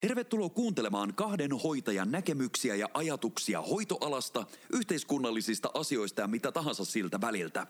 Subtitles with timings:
[0.00, 7.66] Tervetuloa kuuntelemaan kahden hoitajan näkemyksiä ja ajatuksia hoitoalasta, yhteiskunnallisista asioista ja mitä tahansa siltä väliltä.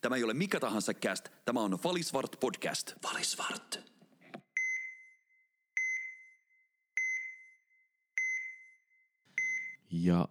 [0.00, 2.92] Tämä ei ole mikä tahansa cast, tämä on Valisvart podcast.
[3.04, 3.80] Valisvart.
[9.90, 10.28] Ja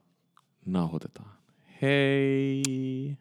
[0.65, 1.37] nauhoitetaan.
[1.81, 3.17] Hei!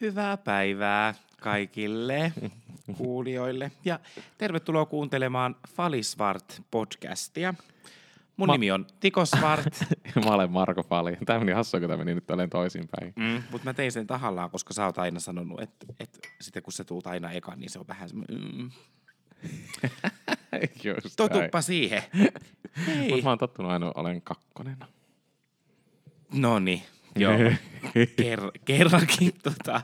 [0.00, 2.32] Hyvää päivää kaikille
[2.96, 4.00] kuulijoille ja
[4.38, 7.54] tervetuloa kuuntelemaan Falisvart podcastia.
[8.36, 9.66] Mun Ma- nimi on Tiko Svart,
[10.24, 11.16] Mä olen Marko Pali.
[11.26, 13.12] Tämä meni hassua, kun tämä meni nyt olen toisinpäin.
[13.16, 16.72] mm, mutta mä tein sen tahallaan, koska sä oot aina sanonut, että, että sitten kun
[16.72, 18.70] sä tuut aina ekan, niin se on vähän mm,
[20.84, 22.02] Just totuppa siihen.
[22.86, 23.08] Hei.
[23.08, 24.76] Mutta mä oon tottunut aina olen kakkonen.
[26.34, 26.82] No niin,
[27.16, 27.32] joo.
[27.96, 29.82] Ker- kerrankin tota,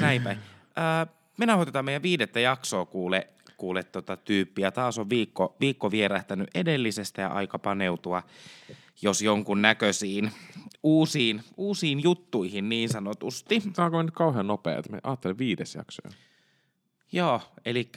[0.00, 0.38] näin päin.
[0.78, 4.70] Öö, me nauhoitetaan meidän viidettä jaksoa kuule, kuule tota tyyppiä.
[4.70, 8.22] Taas on viikko, viikko vierähtänyt edellisestä ja aika paneutua,
[9.02, 10.32] jos jonkun näköisiin
[10.82, 13.62] uusiin, uusiin juttuihin niin sanotusti.
[13.76, 16.02] Saanko nyt kauhean nopea, että me ajattelin viides jakso.
[16.04, 16.10] jo.
[17.12, 17.90] Joo, eli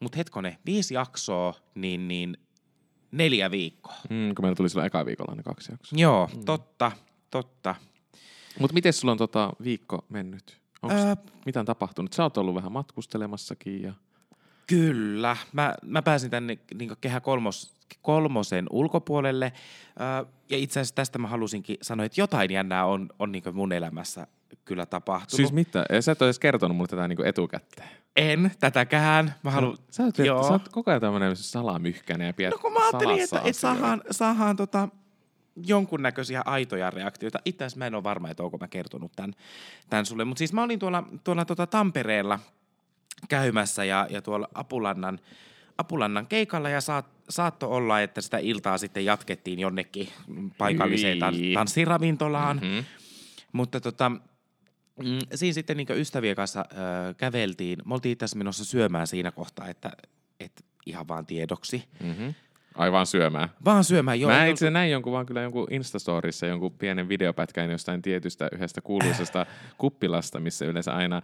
[0.00, 2.36] mut hetkone, viisi jaksoa, niin, niin
[3.12, 3.96] neljä viikkoa.
[4.10, 5.98] Mm, kun meillä tuli silloin eka viikolla ne kaksi jaksoa.
[5.98, 6.92] Joo, totta,
[7.30, 7.74] totta.
[8.60, 10.65] Mutta miten sulla on tota viikko mennyt?
[10.82, 12.12] Onko Öö, mitä on tapahtunut?
[12.12, 13.92] Sä oot ollut vähän matkustelemassakin ja...
[14.66, 15.36] Kyllä.
[15.52, 19.52] Mä, mä pääsin tänne niin kehä kolmos, kolmosen ulkopuolelle.
[20.22, 23.72] Ö, ja itse asiassa tästä mä halusinkin sanoa, että jotain jännää on, on niin mun
[23.72, 24.26] elämässä
[24.64, 25.36] kyllä tapahtunut.
[25.36, 25.84] Siis mitä?
[26.00, 27.88] Sä et ole edes kertonut mulle tätä niinku etukäteen.
[28.16, 29.34] en tätäkään.
[29.42, 29.76] Mä haluan...
[29.90, 30.42] Sä oot, Joo.
[30.42, 34.02] sä oot koko ajan tämmönen salamyhkäinen ja pidät No kun mä ajattelin, että, että saadaan,
[34.10, 34.88] saadaan tota,
[35.66, 37.38] jonkunnäköisiä aitoja reaktioita.
[37.44, 39.34] Itse asiassa mä en ole varma, että onko mä kertonut tämän,
[39.90, 40.24] tämän sulle.
[40.24, 42.38] Mutta siis mä olin tuolla, tuolla tota Tampereella
[43.28, 45.18] käymässä ja, ja tuolla Apulannan,
[45.78, 50.08] Apulannan keikalla ja saat, saatto olla, että sitä iltaa sitten jatkettiin jonnekin
[50.58, 51.54] paikalliseen tan, Hyi.
[51.54, 52.56] tanssiravintolaan.
[52.56, 52.78] Mhm.
[53.52, 57.78] Mutta tota, mm, siinä sitten niin ystävien kanssa ö, käveltiin.
[57.84, 59.92] Me oltiin itse asiassa menossa syömään siinä kohtaa, että,
[60.40, 61.84] että ihan vaan tiedoksi.
[62.00, 62.34] Mm-hmm.
[62.76, 63.48] Aivan syömään.
[63.64, 64.30] Vaan syömään, joo.
[64.30, 69.46] Mä itse näin jonkun vaan kyllä jonkun Instastorissa jonkun pienen videopätkän jostain tietystä yhdestä kuuluisesta
[69.78, 71.22] kuppilasta, missä yleensä aina,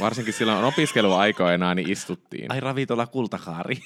[0.00, 2.52] varsinkin silloin opiskeluaikoina, niin istuttiin.
[2.52, 3.78] Ai ravintola kultakaari.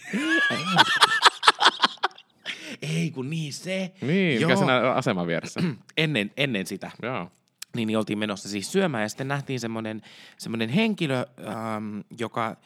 [2.83, 3.93] Ei kun niin se.
[4.01, 4.57] Niin, mikä Joo.
[4.57, 5.61] siinä aseman vieressä.
[5.97, 6.91] Ennen, ennen sitä.
[7.03, 7.31] Joo.
[7.77, 10.03] Niin, niin oltiin menossa siis syömään ja sitten nähtiin semmoinen,
[10.39, 12.57] semmoinen henkilö, ähm, joka,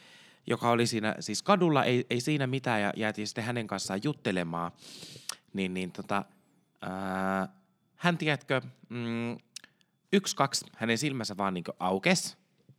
[0.47, 4.73] joka oli siinä siis kadulla, ei, ei siinä mitään ja jäätiin sitten hänen kanssaan juttelemaan.
[5.53, 6.25] Niin, niin tota,
[6.85, 7.49] äh,
[7.97, 9.39] hän tiedätkö, mm,
[10.13, 12.37] yksi, kaksi, hänen silmänsä vaan niin aukes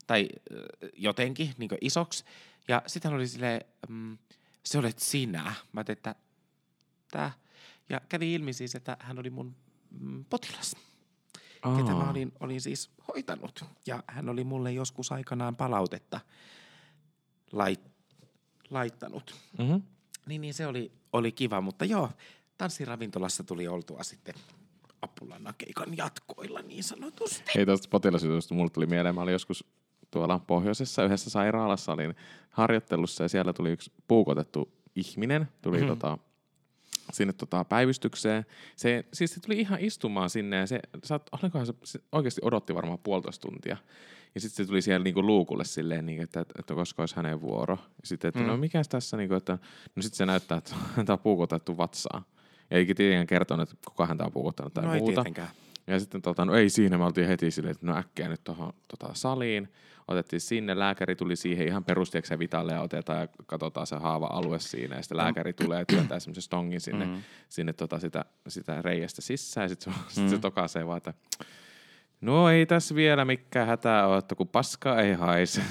[0.08, 0.30] tai
[0.98, 2.26] jotenkin niin isoksi.
[2.68, 4.18] Ja sitten hän oli silleen, mm,
[4.66, 5.44] se olet sinä.
[5.44, 6.16] Mä ajattelin, että
[7.12, 7.32] tää.
[7.90, 9.56] Ja kävi ilmi siis, että hän oli mun
[10.00, 10.76] mm, potilas
[11.72, 12.10] ketä mä Aa.
[12.10, 13.66] olin, olin siis hoitanut.
[13.86, 16.20] Ja hän oli mulle joskus aikanaan palautetta
[17.54, 17.82] lait,
[18.70, 19.36] laittanut.
[19.58, 19.82] Mm-hmm.
[20.26, 22.10] Niin, niin se oli, oli kiva, mutta joo,
[22.58, 24.36] tanssiravintolassa tuli oltua sitten
[25.02, 27.44] Apulannan keikan jatkoilla niin sanotusti.
[27.58, 29.16] Ei tuosta potilasjutusta mulle tuli mieleen.
[29.16, 29.66] Mä olin joskus
[30.12, 32.16] tuolla pohjoisessa yhdessä sairaalassa, olin
[32.50, 35.90] harjoittelussa ja siellä tuli yksi puukotettu ihminen, tuli mm-hmm.
[35.90, 36.18] tota,
[37.12, 38.46] sinne tota päivystykseen.
[38.76, 42.76] Se, siis se tuli ihan istumaan sinne ja se, saat, olikohan se, se oikeasti odotti
[42.76, 43.78] varmaan puolitoista tuntia.
[44.36, 47.42] Ja sitten se tuli siellä niinku luukulle silleen, niinku, että, että, että koska olisi hänen
[47.42, 47.78] vuoro.
[47.82, 48.48] Ja sitten, että mm.
[48.48, 48.60] no Mm.
[48.60, 49.58] mikäs tässä, niinku, että
[49.96, 52.24] no sitten se näyttää, että häntä on puukotettu vatsaa.
[52.70, 55.14] Ja eikä tietenkään kertonut, että kuka häntä on puukottanut tai no ei muuta.
[55.14, 55.48] tietenkään.
[55.88, 58.74] Ja sitten tota, no ei siinä, me oltiin heti silleen, että no äkkiä nyt tuohon
[58.88, 59.74] tota, saliin.
[60.08, 64.96] Otettiin sinne, lääkäri tuli siihen ihan perusteeksi vitalle ja otetaan ja katsotaan se haava-alue siinä.
[64.96, 67.22] Ja sitten lääkäri tulee ja työntää semmoisen stongin sinne, mm.
[67.50, 69.66] sinne tota sitä, sitä reiästä sisään.
[69.66, 70.06] Ja sitten se, mm.
[70.10, 71.14] sit se tokaisee vaan, että
[72.22, 75.62] no ei tässä vielä mikään hätää ole, että kun paska ei haise.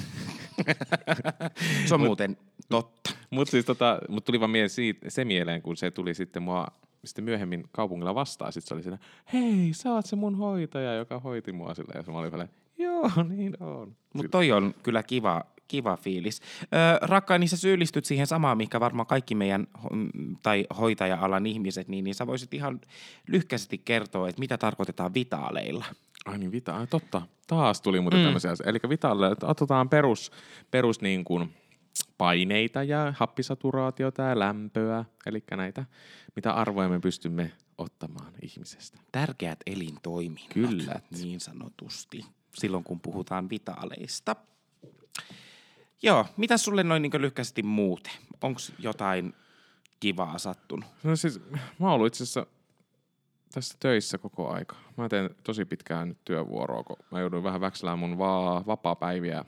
[1.86, 2.36] Se on muuten
[2.68, 3.10] totta.
[3.30, 6.66] Mutta siis tota, mut tuli vaan mie- siitä, se mieleen, kun se tuli sitten mua
[7.04, 8.52] sitten myöhemmin kaupungilla vastaan.
[8.52, 8.98] Sitten se oli siinä,
[9.32, 11.92] hei, sä oot se mun hoitaja, joka hoiti mua sille.
[11.94, 12.48] Ja mä olin vielä,
[12.78, 13.96] joo, niin on.
[14.14, 16.40] Mutta toi on kyllä kiva, kiva fiilis.
[16.62, 19.66] Öö, rakkaani, sä syyllistyt siihen samaan, mikä varmaan kaikki meidän
[20.42, 22.80] tai hoitaja-alan ihmiset, niin, niin sä voisit ihan
[23.28, 25.84] lyhkäisesti kertoa, että mitä tarkoitetaan vitaaleilla.
[26.24, 27.22] Ai niin, vita, ai totta.
[27.46, 28.22] Taas tuli muuten mm.
[28.22, 28.26] Mm.
[28.26, 28.54] tämmöisiä.
[28.64, 30.32] Eli Vitalle, että otetaan perus,
[30.70, 31.54] perus niin kuin
[32.22, 35.04] paineita ja happisaturaatiota ja lämpöä.
[35.26, 35.84] Eli näitä,
[36.36, 38.98] mitä arvoja me pystymme ottamaan ihmisestä.
[39.12, 41.00] Tärkeät elintoiminnot, Kyllä.
[41.10, 42.24] niin sanotusti,
[42.54, 44.36] silloin kun puhutaan vitaaleista.
[46.02, 48.12] Joo, mitä sulle noin niin lyhkäisesti muuten?
[48.42, 49.34] Onko jotain
[50.00, 50.90] kivaa sattunut?
[51.02, 52.46] No siis, mä oon ollut itse asiassa
[53.54, 54.76] tässä töissä koko aika.
[54.96, 59.44] Mä teen tosi pitkään nyt työvuoroa, kun mä jouduin vähän väkselään mun va- vapaa-päiviä,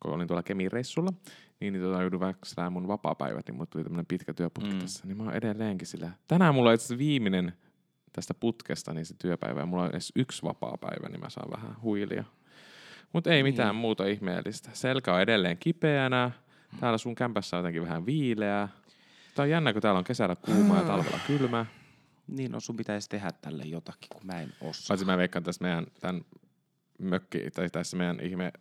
[0.00, 1.12] kun olin tuolla Kemin reissulla.
[1.62, 4.74] Niin, niin tota, joudun väkselään mun vapaa-päivät, niin mulle tuli tämmönen pitkä työputki Mm.
[4.76, 4.80] mm.
[4.80, 5.06] tässä.
[5.06, 6.10] Niin mä oon edelleenkin sillä.
[6.28, 7.52] Tänään mulla on itse viimeinen
[8.12, 9.60] tästä putkesta, niin se työpäivä.
[9.60, 12.24] Ja mulla on edes yksi vapaa-päivä, niin mä saan vähän huilia.
[13.12, 13.80] Mutta ei mitään Niin.
[13.80, 14.70] muuta ihmeellistä.
[14.72, 16.30] Selkä on edelleen kipeänä.
[16.80, 18.68] Täällä sun kämpässä on jotenkin vähän viileää.
[19.34, 21.66] Tää on jännä, kun täällä on kesällä kuuma ja talvella kylmä.
[22.26, 24.84] Niin, no sun pitäisi tehdä tälle jotakin, kun mä en osaa.
[24.88, 26.22] Paitsi mä veikkaan tässä meidän tämän
[26.98, 28.52] mökki, tai tässä meidän ihme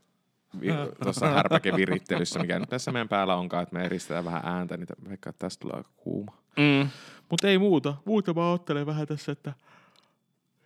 [1.03, 5.33] tuossa härpäkevirittelyssä, mikä nyt tässä meidän päällä onkaan, että me eristetään vähän ääntä, niin että
[5.39, 6.38] tästä tulee aika kuuma.
[6.57, 6.89] Mm.
[7.30, 7.94] Mutta ei muuta.
[8.06, 9.53] Muuta mä ottelen vähän tässä, että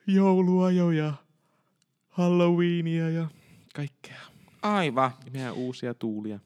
[0.07, 1.13] joulua jo ja
[2.09, 3.27] Halloweenia ja
[3.75, 4.21] kaikkea.
[4.61, 5.11] Aivan.
[5.25, 6.39] Ja meidän uusia tuulia.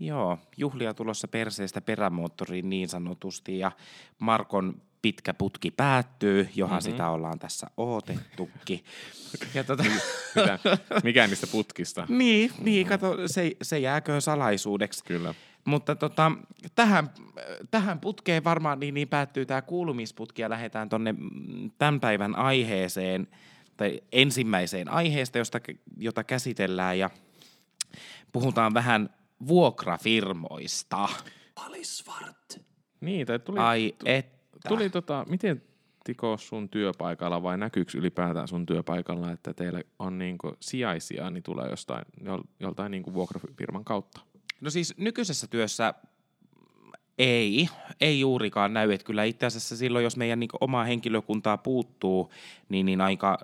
[0.00, 3.72] Joo, juhlia tulossa perseestä perämoottoriin niin sanotusti ja
[4.18, 6.90] Markon pitkä putki päättyy, johon mm-hmm.
[6.90, 8.84] sitä ollaan tässä odotettukin.
[9.54, 9.84] Ja tota,
[10.34, 10.58] Mitä?
[11.04, 12.06] Mikään niistä putkista.
[12.08, 15.04] niin, niin, kato, se, se jääkö salaisuudeksi.
[15.04, 15.34] Kyllä.
[15.64, 16.32] Mutta tota,
[16.74, 17.10] tähän,
[17.70, 23.28] tähän putkeen varmaan niin, niin päättyy tämä kuulumisputki ja lähdetään tonne mm, tämän päivän aiheeseen,
[23.76, 25.60] tai ensimmäiseen aiheesta, josta,
[25.96, 27.10] jota käsitellään ja
[28.32, 29.10] puhutaan vähän
[29.48, 31.08] vuokrafirmoista.
[31.56, 32.60] Valisvart.
[33.00, 34.37] Niin, tai tuli, Ai että.
[34.68, 35.62] Tuli tota, miten
[36.04, 41.70] Tiko sun työpaikalla vai näkyykö ylipäätään sun työpaikalla, että teillä on niinku sijaisia, niin tulee
[41.70, 44.20] jostain, jol- joltain niinku vuokrafirman kautta?
[44.60, 45.94] No siis nykyisessä työssä
[47.18, 47.68] ei,
[48.00, 48.92] ei juurikaan näy.
[48.92, 52.32] Että kyllä itse asiassa silloin, jos meidän niin omaa henkilökuntaa puuttuu,
[52.68, 53.38] niin, niin aika,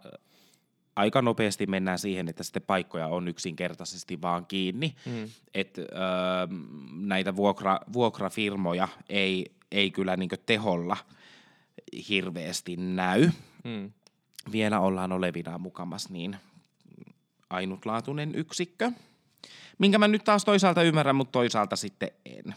[0.97, 4.95] aika nopeasti mennään siihen, että sitten paikkoja on yksinkertaisesti vaan kiinni.
[5.07, 5.29] Mm.
[5.55, 5.89] Että öö,
[6.93, 10.97] näitä vuokra, vuokrafirmoja ei, ei kyllä niin teholla
[12.09, 13.31] hirveästi näy.
[13.65, 13.93] Mm.
[14.53, 16.37] Vielä ollaan olevinaan mukamas niin
[17.51, 18.93] ainutlaatuinen yksikkö.
[19.79, 22.55] Minkä mä nyt taas toisaalta ymmärrän, mutta toisaalta sitten en.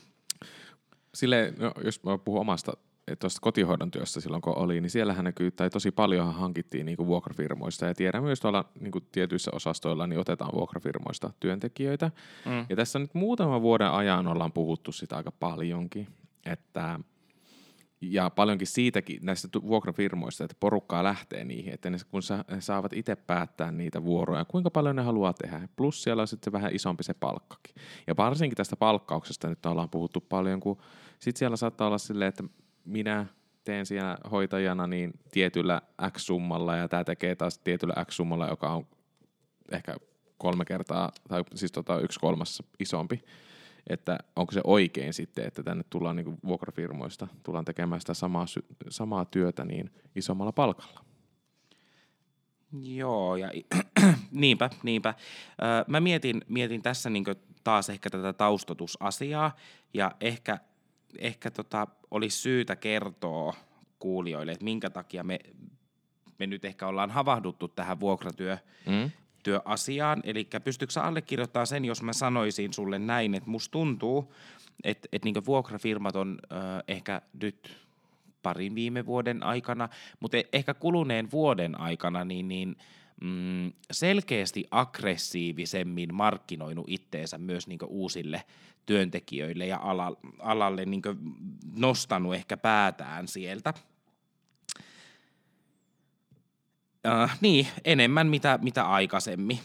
[1.13, 2.73] Sille, no, jos mä puhun omasta
[3.19, 7.85] tuosta kotihoidon työstä silloin kun oli, niin siellähän näkyy, tai tosi paljonhan hankittiin niinku vuokrafirmoista,
[7.85, 12.11] ja tiedän myös tuolla niinku tietyissä osastoilla, niin otetaan vuokrafirmoista työntekijöitä.
[12.45, 12.65] Mm.
[12.69, 16.07] Ja tässä nyt muutaman vuoden ajan ollaan puhuttu sitä aika paljonkin,
[16.51, 16.99] että
[18.01, 22.93] ja paljonkin siitäkin näistä vuokrafirmoista, että porukkaa lähtee niihin, että ne, kun sa, ne saavat
[22.93, 25.67] itse päättää niitä vuoroja, kuinka paljon ne haluaa tehdä.
[25.75, 27.75] Plus siellä on sitten vähän isompi se palkkakin.
[28.07, 30.77] Ja varsinkin tästä palkkauksesta nyt ollaan puhuttu paljon, kun
[31.19, 32.43] sitten siellä saattaa olla silleen, että
[32.85, 33.25] minä
[33.63, 38.87] teen siellä hoitajana niin tietyllä X-summalla ja tämä tekee taas tietyllä X-summalla, joka on
[39.71, 39.95] ehkä
[40.37, 43.21] kolme kertaa, tai siis tota yksi kolmas isompi
[43.89, 48.45] että onko se oikein sitten, että tänne tullaan niin vuokrafirmoista, tullaan tekemään sitä samaa,
[48.89, 51.05] samaa työtä niin isommalla palkalla.
[52.81, 53.51] Joo, ja
[54.31, 55.13] niinpä, niinpä.
[55.61, 57.25] Öö, mä mietin, mietin tässä niin
[57.63, 59.55] taas ehkä tätä taustotusasiaa,
[59.93, 60.59] ja ehkä,
[61.17, 63.55] ehkä tota, olisi syytä kertoa
[63.99, 65.39] kuulijoille, että minkä takia me,
[66.39, 69.11] me nyt ehkä ollaan havahduttu tähän vuokratyö, Mm?
[69.47, 70.21] Työasiaan.
[70.23, 74.33] Eli pystytkö sä allekirjoittaa sen, jos mä sanoisin sulle näin, että musta tuntuu,
[74.83, 76.55] että, että niin vuokrafirmat on ö,
[76.87, 77.77] ehkä nyt
[78.43, 82.75] parin viime vuoden aikana, mutta e- ehkä kuluneen vuoden aikana niin, niin
[83.21, 88.43] mm, selkeästi aggressiivisemmin markkinoinut itteensä myös niin uusille
[88.85, 91.01] työntekijöille ja ala, alalle niin
[91.75, 93.73] nostanut ehkä päätään sieltä.
[97.05, 99.59] Äh, niin, enemmän mitä, mitä aikaisemmin.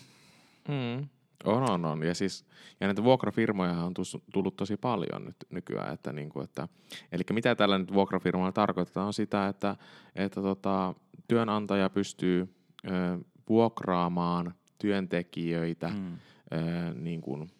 [0.68, 1.08] Mm.
[1.44, 2.02] On, on, on.
[2.02, 2.44] Ja, siis,
[2.80, 3.94] ja näitä vuokrafirmoja on
[4.32, 5.94] tullut tosi paljon nyt nykyään.
[5.94, 6.68] Että, niin kuin, että,
[7.12, 9.76] eli mitä tällä nyt vuokrafirmalla tarkoitetaan on sitä, että,
[10.14, 10.94] että tota,
[11.28, 12.54] työnantaja pystyy
[12.90, 16.18] ö, vuokraamaan työntekijöitä, mm.
[16.52, 17.50] ö, niin, kuin,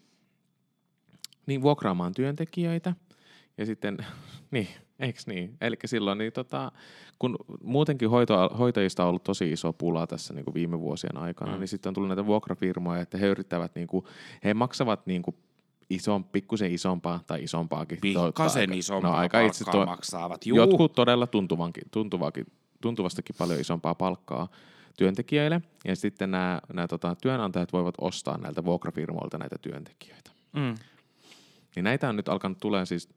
[1.46, 2.94] niin vuokraamaan työntekijöitä
[3.58, 3.98] ja sitten,
[4.50, 4.68] niin,
[5.02, 5.56] eikö niin?
[5.60, 6.72] Eli silloin, niin tota,
[7.18, 11.52] kun muutenkin hoito, hoitajista on ollut tosi iso pula tässä niin kuin viime vuosien aikana,
[11.52, 11.58] mm.
[11.58, 14.04] niin sitten on tullut näitä vuokrafirmoja, että he yrittävät, niin kuin,
[14.44, 15.36] he maksavat niin kuin
[15.90, 17.98] ison, pikkusen isompaa tai isompaakin.
[18.00, 20.46] Pikkasen to- isompaa no, aika itse to- maksaavat.
[20.46, 20.56] Juu.
[20.56, 22.46] Jotkut todella tuntuvankin, tuntuvakin,
[22.80, 24.48] tuntuvastakin paljon isompaa palkkaa
[24.96, 25.60] työntekijöille.
[25.84, 30.30] Ja sitten nämä, nämä tota, työnantajat voivat ostaa näiltä vuokrafirmoilta näitä työntekijöitä.
[30.52, 30.74] Mm.
[31.76, 33.08] Niin näitä on nyt alkanut tulee siis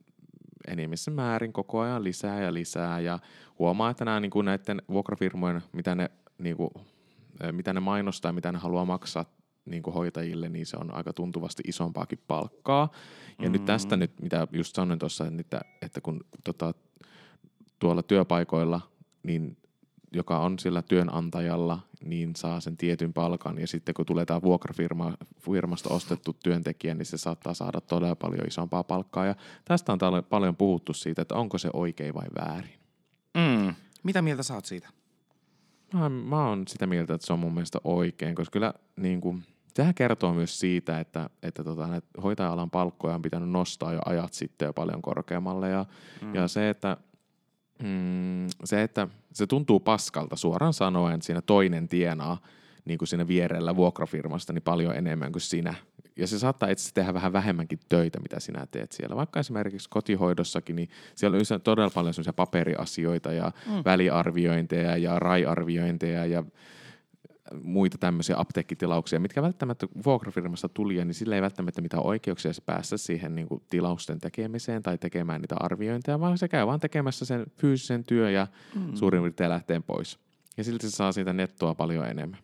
[0.67, 3.19] enimmissä määrin koko ajan lisää ja lisää ja
[3.59, 6.69] huomaa, että nämä niin kuin näiden vuokrafirmojen, mitä ne, niin kuin,
[7.51, 9.25] mitä ne mainostaa, mitä ne haluaa maksaa
[9.65, 12.91] niin kuin hoitajille, niin se on aika tuntuvasti isompaakin palkkaa.
[13.41, 13.53] Ja mm.
[13.53, 16.73] nyt tästä nyt, mitä just sanoin tuossa, että, että kun tota,
[17.79, 18.81] tuolla työpaikoilla,
[19.23, 19.57] niin
[20.15, 23.59] joka on sillä työnantajalla, niin saa sen tietyn palkan.
[23.59, 28.83] Ja sitten kun tulee tämä vuokrafirmasta ostettu työntekijä, niin se saattaa saada todella paljon isompaa
[28.83, 29.25] palkkaa.
[29.25, 32.79] Ja tästä on paljon puhuttu siitä, että onko se oikein vai väärin.
[33.37, 33.75] Mm.
[34.03, 34.89] Mitä mieltä sä oot siitä?
[35.93, 39.43] Mä, mä oon sitä mieltä, että se on mun mielestä oikein, koska kyllä niin kuin,
[39.75, 41.89] Sehän kertoo myös siitä, että, että tota,
[42.23, 45.69] hoitaja-alan palkkoja on pitänyt nostaa jo ajat sitten jo paljon korkeammalle.
[45.69, 45.85] Ja,
[46.21, 46.35] mm.
[46.35, 46.97] ja se, että
[47.83, 52.37] mm, se, että se tuntuu paskalta suoraan sanoen, että siinä toinen tienaa
[52.85, 55.73] niin kuin siinä vierellä vuokrafirmasta niin paljon enemmän kuin sinä.
[56.17, 59.15] Ja se saattaa itse tehdä vähän vähemmänkin töitä, mitä sinä teet siellä.
[59.15, 63.81] Vaikka esimerkiksi kotihoidossakin, niin siellä on todella paljon sellaisia paperiasioita ja mm.
[63.85, 66.43] väliarviointeja ja raiarviointeja ja
[67.63, 73.35] muita tämmöisiä apteekkitilauksia, mitkä välttämättä vuokrafirmasta tuli, niin sillä ei välttämättä mitään oikeuksia päästä siihen
[73.35, 78.03] niin kuin tilausten tekemiseen tai tekemään niitä arviointeja, vaan se käy vaan tekemässä sen fyysisen
[78.03, 78.95] työn ja mm.
[78.95, 80.19] suurin piirtein lähteen pois.
[80.57, 82.39] Ja silti se saa siitä nettoa paljon enemmän.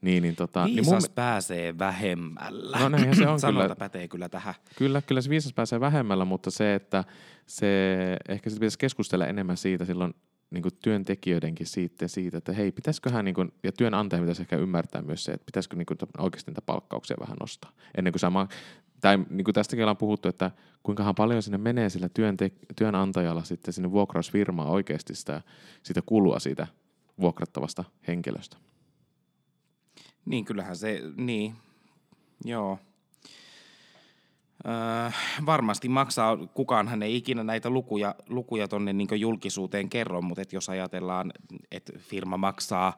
[0.00, 1.14] Niin, niin, tota, niin viisas niin mun...
[1.14, 2.78] pääsee vähemmällä.
[2.78, 3.76] No näinhän se on kyllä.
[3.76, 4.54] pätee kyllä tähän.
[4.78, 7.04] Kyllä, kyllä se viisas pääsee vähemmällä, mutta se, että
[7.46, 7.96] se,
[8.28, 10.14] ehkä se pitäisi keskustella enemmän siitä silloin
[10.56, 15.02] niin kuin työntekijöidenkin siitä, siitä, että hei, pitäisiköhän, niin kuin, ja työnantaja pitäisi ehkä ymmärtää
[15.02, 17.72] myös se, että pitäisikö niin kuin, oikeasti niitä palkkauksia vähän nostaa.
[17.96, 18.48] Ennen kuin sama,
[19.00, 20.50] tai niin kuin tästäkin ollaan puhuttu, että
[20.82, 25.42] kuinkahan paljon sinne menee sillä työnte, työnantajalla sitten sinne vuokrausfirmaan oikeasti sitä,
[25.82, 26.66] sitä kulua siitä
[27.20, 28.56] vuokrattavasta henkilöstä.
[30.24, 31.54] Niin, kyllähän se, niin,
[32.44, 32.78] joo.
[34.66, 35.10] Öö,
[35.46, 40.68] varmasti maksaa, kukaanhan ei ikinä näitä lukuja, lukuja tuonne niin julkisuuteen kerro, mutta et jos
[40.68, 41.32] ajatellaan,
[41.70, 42.96] että firma maksaa,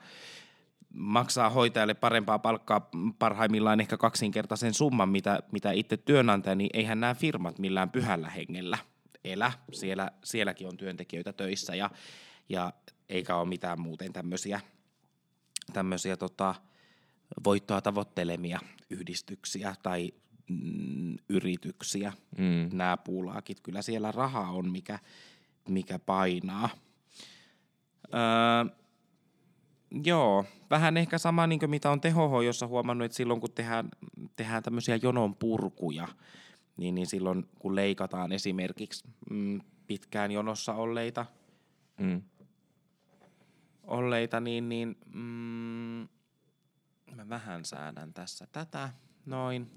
[0.95, 7.15] maksaa hoitajalle parempaa palkkaa parhaimmillaan ehkä kaksinkertaisen summan, mitä, mitä itse työnantaja, niin eihän nämä
[7.15, 8.79] firmat millään pyhällä hengellä
[9.25, 9.53] elä.
[9.73, 11.91] Siellä, sielläkin on työntekijöitä töissä ja,
[12.49, 12.73] ja
[13.09, 14.61] eikä ole mitään muuten tämmöisiä,
[15.73, 16.55] tämmöisiä tota,
[17.45, 18.61] voittoa tavoittelemia
[18.91, 20.12] yhdistyksiä tai
[20.49, 22.76] mm, yrityksiä, mm.
[22.76, 23.61] nämä puulaakit.
[23.61, 24.99] Kyllä siellä raha on, mikä,
[25.69, 26.69] mikä painaa.
[28.14, 28.78] Öö,
[30.05, 33.88] joo, vähän ehkä sama niin kuin mitä on tehohoidossa huomannut, että silloin kun tehdään,
[34.37, 36.09] tehdään tämmöisiä jonon purkuja,
[36.76, 41.26] niin, niin silloin kun leikataan esimerkiksi mm, pitkään jonossa olleita,
[42.00, 42.23] mm.
[43.85, 46.09] olleita niin, niin mm,
[47.17, 48.90] mä vähän säädän tässä tätä,
[49.26, 49.71] noin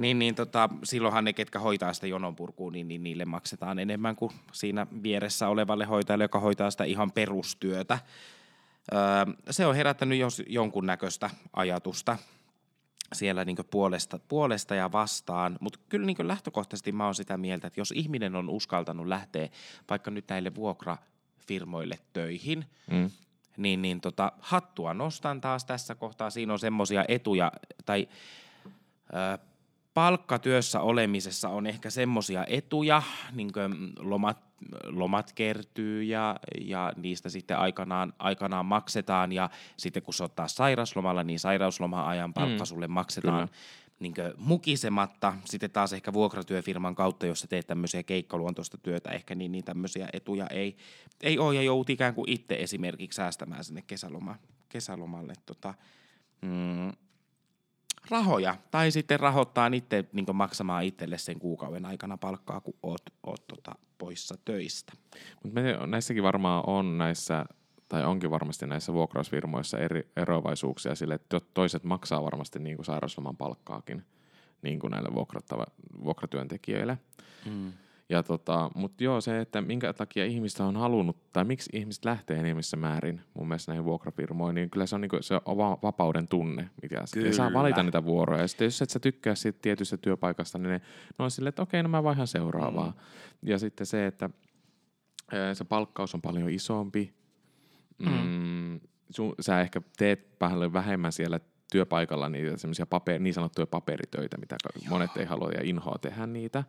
[0.00, 4.32] niin, niin tota, silloinhan ne, ketkä hoitaa sitä jononpurkua, niin, niin niille maksetaan enemmän kuin
[4.52, 7.98] siinä vieressä olevalle hoitajalle, joka hoitaa sitä ihan perustyötä.
[8.92, 9.00] Öö,
[9.50, 12.18] se on herättänyt jos jonkunnäköistä ajatusta
[13.12, 17.80] siellä niin puolesta, puolesta ja vastaan, mutta kyllä niin lähtökohtaisesti mä oon sitä mieltä, että
[17.80, 19.48] jos ihminen on uskaltanut lähteä
[19.90, 23.10] vaikka nyt näille vuokrafirmoille töihin, mm.
[23.56, 26.30] niin, niin tota, hattua nostan taas tässä kohtaa.
[26.30, 27.52] Siinä on semmoisia etuja
[27.86, 28.08] tai
[29.14, 29.49] ö,
[29.94, 34.38] palkkatyössä olemisessa on ehkä semmoisia etuja, niin kuin lomat,
[34.84, 41.24] lomat kertyy ja, ja niistä sitten aikanaan, aikanaan maksetaan ja sitten kun sä ottaa sairaslomalla,
[41.24, 42.66] niin sairausloma-ajan palkka mm.
[42.66, 43.48] sulle maksetaan
[44.00, 45.34] niin mukisematta.
[45.44, 50.08] Sitten taas ehkä vuokratyöfirman kautta, jos sä teet tämmöisiä keikkaluontoista työtä ehkä, niin, niin tämmöisiä
[50.12, 50.76] etuja ei,
[51.22, 54.36] ei ole ja joudut ikään kuin itse esimerkiksi säästämään sinne kesäloma,
[54.68, 55.74] kesälomalle tota,
[56.40, 56.92] mm,
[58.08, 63.46] rahoja, tai sitten rahoittaa itse niin maksamaan itselle sen kuukauden aikana palkkaa, kun oot, oot
[63.46, 64.92] tota, poissa töistä.
[65.42, 67.44] Mutta näissäkin varmaan on näissä,
[67.88, 73.36] tai onkin varmasti näissä vuokrausfirmoissa eri eroavaisuuksia sille, että toiset maksaa varmasti niin kuin sairausloman
[73.36, 74.04] palkkaakin
[74.62, 75.08] niin kuin näille
[76.04, 76.98] vuokratyöntekijöille.
[77.46, 77.72] Mm.
[78.10, 82.38] Ja tota, mutta joo, se, että minkä takia ihmistä on halunnut, tai miksi ihmiset lähtee
[82.38, 86.70] enimmissä määrin mun mielestä näihin vuokrafirmoihin, niin kyllä se on, niinku, se on vapauden tunne,
[86.82, 87.32] mikä kyllä.
[87.32, 88.42] saa valita niitä vuoroja.
[88.42, 90.80] Ja sitten jos et sä tykkää siitä tietystä työpaikasta, niin ne,
[91.18, 92.90] no on silleen, että okei, no mä vaihan seuraavaa.
[92.90, 93.48] Mm.
[93.48, 94.30] Ja sitten se, että
[95.52, 97.14] se palkkaus on paljon isompi,
[97.98, 98.10] mm.
[98.10, 101.40] Mm, sun, sä ehkä teet paljon vähemmän siellä
[101.72, 104.90] työpaikalla niitä semmoisia paper, niin sanottuja paperitöitä, mitä Joo.
[104.90, 106.64] monet ei halua ja inhoa tehdä niitä.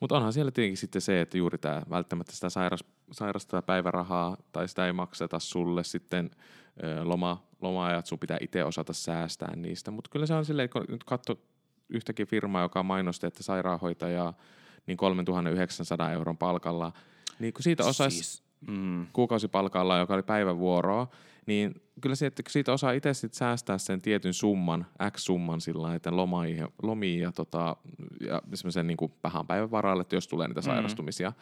[0.00, 4.68] Mutta onhan siellä tietenkin sitten se, että juuri tämä välttämättä sitä sairas, sairasta päivärahaa tai
[4.68, 6.30] sitä ei makseta sulle sitten
[7.02, 9.90] loma, loma-ajat, sun pitää itse osata säästää niistä.
[9.90, 11.38] Mutta kyllä se on silleen, kun nyt katso
[11.88, 14.32] yhtäkin firmaa, joka mainosti, että sairaanhoitaja
[14.86, 16.92] niin 3900 euron palkalla,
[17.38, 18.16] niin kun siitä osaisi...
[18.16, 19.06] Siis mm.
[19.12, 21.08] kuukausipalkalla, joka oli päivävuoroa,
[21.48, 26.16] niin kyllä se, että siitä osaa itse sit säästää sen tietyn summan, X-summan sillä että
[26.82, 27.76] lomia ja, tota,
[28.20, 30.64] ja semmoisen niin vähän päivän varalle, että jos tulee niitä mm.
[30.64, 31.32] sairastumisia,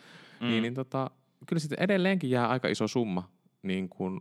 [0.40, 0.46] mm.
[0.46, 1.10] niin, niin tota,
[1.46, 3.30] kyllä sitten edelleenkin jää aika iso summa
[3.62, 4.20] niin kuin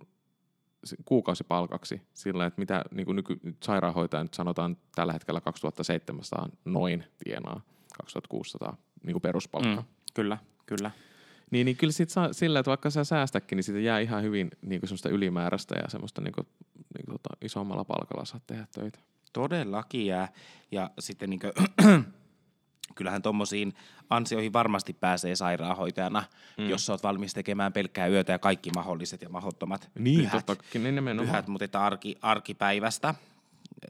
[1.06, 7.62] kuukausipalkaksi sillä, että mitä niin kuin nyky, sairaanhoitaja nyt sanotaan tällä hetkellä 2700 noin tienaa,
[7.98, 9.82] 2600 niin kuin peruspalkka.
[9.82, 10.92] Mm, kyllä, kyllä.
[11.56, 14.52] Niin, niin kyllä sit saa, sillä, että vaikka sä säästäkin, niin siitä jää ihan hyvin
[14.62, 16.48] niin kuin semmoista ylimääräistä ja semmoista niin kuin,
[16.98, 19.00] niin kuin, tota, isommalla palkalla saat tehdä töitä.
[19.34, 20.30] Todellakin jää.
[20.72, 21.54] Ja sitten niin kuin,
[22.96, 23.74] kyllähän tuommoisiin
[24.10, 26.24] ansioihin varmasti pääsee sairaanhoitajana,
[26.58, 26.70] mm.
[26.70, 30.64] jos sä oot valmis tekemään pelkkää yötä ja kaikki mahdolliset ja mahdottomat niin, pyhät, totta,
[30.74, 33.16] niin pyhät mutta että arki, arkipäivästä,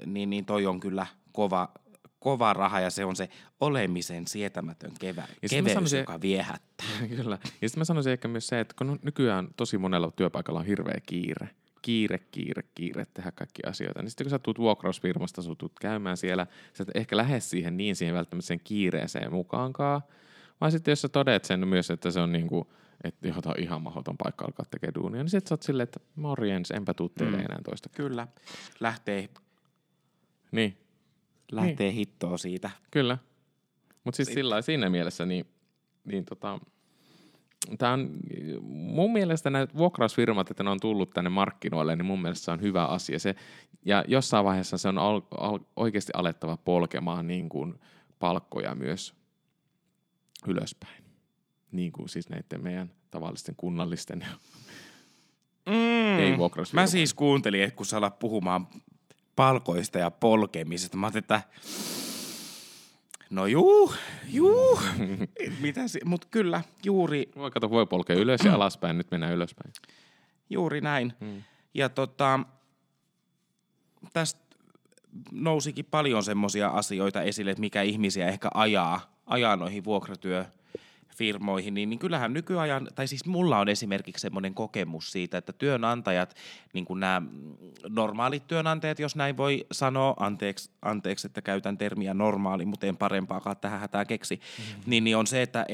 [0.05, 1.69] niin, niin toi on kyllä kova,
[2.25, 3.29] kova raha ja se on se
[3.60, 6.88] olemisen sietämätön kevä, ja keveys, sanoisin, joka viehättää.
[7.15, 7.38] Kyllä.
[7.62, 10.98] Ja sitten mä sanoisin ehkä myös se, että kun nykyään tosi monella työpaikalla on hirveä
[11.05, 11.50] kiire,
[11.82, 14.01] kiire, kiire, kiire tehdä kaikki asioita.
[14.01, 17.77] Niin sitten kun sä tulet vuokrausfirmasta, sä tulet käymään siellä, sä et ehkä lähde siihen
[17.77, 20.01] niin siihen välttämättä sen kiireeseen mukaankaan,
[20.62, 22.67] vaan sitten jos sä todet sen myös, että se on niin kuin,
[23.03, 26.00] että johon on ihan mahdoton paikka alkaa tekemään duunia, niin sitten sä oot silleen, että
[26.15, 27.46] morjens, enpä tuu teille mm.
[27.46, 27.89] enää toista.
[27.89, 28.27] Kyllä,
[28.79, 29.29] lähtee
[30.51, 30.85] niin
[31.51, 31.93] lähtee niin.
[31.93, 32.69] hittoa siitä.
[32.91, 33.17] Kyllä.
[34.03, 35.45] Mutta siis sillä siinä mielessä, niin,
[36.05, 36.59] niin tota,
[37.77, 38.09] tämä on
[38.61, 42.61] mun mielestä nämä vuokrausfirmat, että ne on tullut tänne markkinoille, niin mun mielestä se on
[42.61, 43.19] hyvä asia.
[43.19, 43.35] Se,
[43.85, 47.79] ja jossain vaiheessa se on al, al, oikeasti alettava polkemaan niin kuin
[48.19, 49.13] palkkoja myös
[50.47, 51.03] ylöspäin.
[51.71, 54.25] Niin kuin siis näiden meidän tavallisten kunnallisten
[55.65, 56.19] mm.
[56.19, 56.35] ei
[56.73, 58.67] Mä siis kuuntelin, että kun sä alat puhumaan
[59.36, 60.98] palkoista ja polkemisesta.
[60.98, 61.42] Mä että
[63.30, 63.94] no juu,
[64.27, 64.80] juu,
[65.62, 67.30] mitä si- mut kyllä, juuri.
[67.36, 69.74] Voi kato, voi polkea ylös ja alaspäin, nyt mennään ylöspäin.
[70.50, 71.13] Juuri näin.
[71.20, 71.44] Hmm.
[71.74, 72.39] Ja tota,
[74.13, 74.46] tästä
[75.32, 80.46] nousikin paljon semmoisia asioita esille, että mikä ihmisiä ehkä ajaa, ajaa noihin vuokratyö
[81.15, 86.36] firmoihin, niin, niin kyllähän nykyajan, tai siis mulla on esimerkiksi semmoinen kokemus siitä, että työnantajat,
[86.74, 87.22] niin kuin nämä
[87.89, 93.58] normaalit työnantajat, jos näin voi sanoa, anteeksi, anteeksi että käytän termiä normaali, mutta en parempaakaan
[93.58, 94.84] tähän hätään keksi, mm-hmm.
[94.86, 95.65] niin, niin on se, että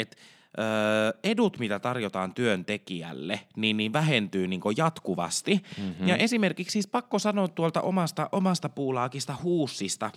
[0.57, 5.63] et, edut, mitä tarjotaan työntekijälle, niin, niin vähentyy niin jatkuvasti.
[5.77, 6.07] Mm-hmm.
[6.07, 10.11] Ja esimerkiksi siis pakko sanoa tuolta omasta, omasta puulaakista Huussista,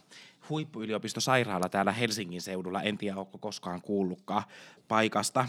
[0.49, 4.43] huippuyliopistosairaala täällä Helsingin seudulla, en tiedä onko koskaan kuullutkaan
[4.89, 5.49] paikasta,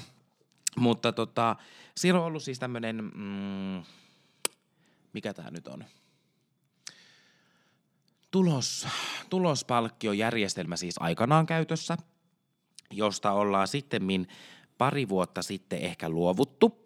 [0.78, 1.56] mutta tota,
[1.98, 3.84] siellä on ollut siis tämmöinen, mm,
[5.14, 5.86] mikä tämä nyt on?
[8.32, 8.88] Tulos,
[9.30, 11.98] tulospalkkiojärjestelmä siis aikanaan käytössä,
[12.92, 14.28] josta ollaan sittemmin
[14.78, 16.86] pari vuotta sitten ehkä luovuttu.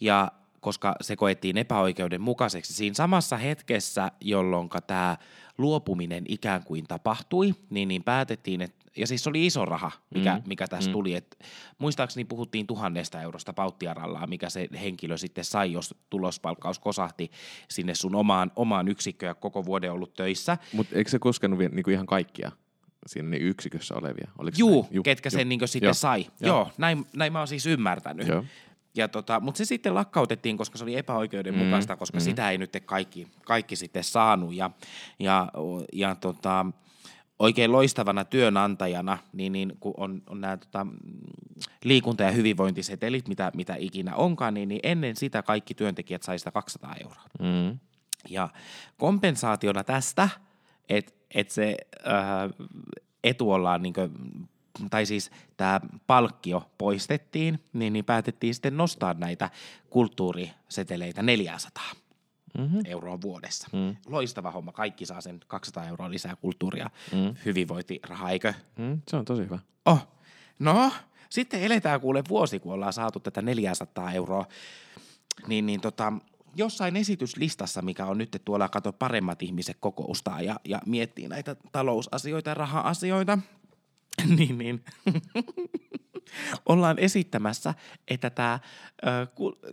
[0.00, 5.16] Ja koska se koettiin epäoikeudenmukaiseksi siinä samassa hetkessä, jolloin tämä
[5.58, 10.34] luopuminen ikään kuin tapahtui, niin, niin päätettiin, että ja siis se oli iso raha, mikä,
[10.34, 10.42] mm.
[10.46, 10.92] mikä tässä mm.
[10.92, 11.14] tuli.
[11.14, 11.38] Et
[11.78, 17.30] muistaakseni puhuttiin tuhannesta eurosta pauttiarallaa, mikä se henkilö sitten sai, jos tulospalkkaus kosahti
[17.68, 20.58] sinne sun omaan, omaan yksikköön ja koko vuoden ollut töissä.
[20.72, 22.52] Mutta eikö se koskenut niinku ihan kaikkia?
[23.08, 24.30] Siinä niin yksikössä olevia.
[24.38, 25.94] Oliko Juu, Juu, ketkä sen niin sitten Joo.
[25.94, 26.26] sai.
[26.40, 28.28] Joo, Joo näin, näin mä oon siis ymmärtänyt.
[28.28, 28.44] Joo.
[28.94, 32.20] Ja tota, mutta se sitten lakkautettiin, koska se oli epäoikeudenmukaista, mm, koska mm.
[32.20, 34.54] sitä ei nyt kaikki, kaikki sitten saanut.
[34.54, 34.70] Ja,
[35.18, 35.48] ja,
[35.92, 36.66] ja tota,
[37.38, 40.86] oikein loistavana työnantajana, niin, niin kun on, on nämä tota,
[41.84, 46.50] liikunta- ja hyvinvointisetelit, mitä, mitä ikinä onkaan, niin, niin ennen sitä kaikki työntekijät sai sitä
[46.50, 47.22] 200 euroa.
[47.40, 47.78] Mm.
[48.28, 48.48] Ja
[48.98, 50.28] kompensaationa tästä,
[50.88, 52.68] että et se äh,
[53.24, 53.94] etu ollaan niin
[54.90, 59.50] tai siis tämä palkkio poistettiin, niin, niin päätettiin sitten nostaa näitä
[59.90, 61.84] kulttuuriseteleitä 400
[62.58, 62.80] mm-hmm.
[62.84, 63.68] euroa vuodessa.
[63.72, 63.96] Mm.
[64.06, 64.72] Loistava homma.
[64.72, 67.34] Kaikki saa sen 200 euroa lisää kulttuuria, mm.
[67.44, 68.54] hyvinvointirahaa, eikö?
[68.78, 69.58] Mm, se on tosi hyvä.
[69.86, 70.08] Oh.
[70.58, 70.92] No,
[71.30, 74.46] sitten eletään kuule vuosi, kun ollaan saatu tätä 400 euroa.
[75.46, 76.12] Niin, niin tota,
[76.58, 82.50] jossain esityslistassa, mikä on nyt tuolla kato paremmat ihmiset kokoustaa ja, ja miettii näitä talousasioita
[82.50, 83.38] ja raha-asioita,
[84.36, 84.84] niin, niin.
[86.68, 87.74] ollaan esittämässä,
[88.08, 88.60] että tämä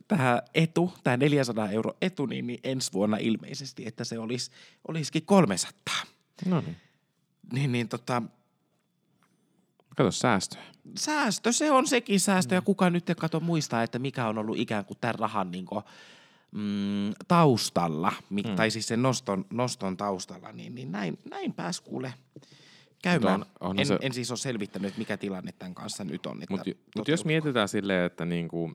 [0.07, 4.51] tää etu, tämä 400 euro etu, niin, niin ensi vuonna ilmeisesti, että se olisi,
[4.87, 5.95] olisikin 300.
[6.45, 6.77] No niin.
[7.53, 8.21] Niin, niin tota,
[9.95, 10.57] Kato säästö.
[10.97, 12.55] Säästö, se on sekin säästö.
[12.55, 15.83] Ja kuka nyt kato muistaa, että mikä on ollut ikään kuin tämän rahan niin kuin,
[16.55, 18.55] mm, taustalla, mm.
[18.55, 22.13] tai siis sen noston, noston taustalla, niin, niin näin, näin pääs kuule
[23.03, 23.41] käymään.
[23.41, 23.97] On, on en, se...
[24.01, 26.41] en siis ole selvittänyt, mikä tilanne tämän kanssa nyt on.
[26.49, 28.71] Mutta mut jos mietitään silleen, että niinku,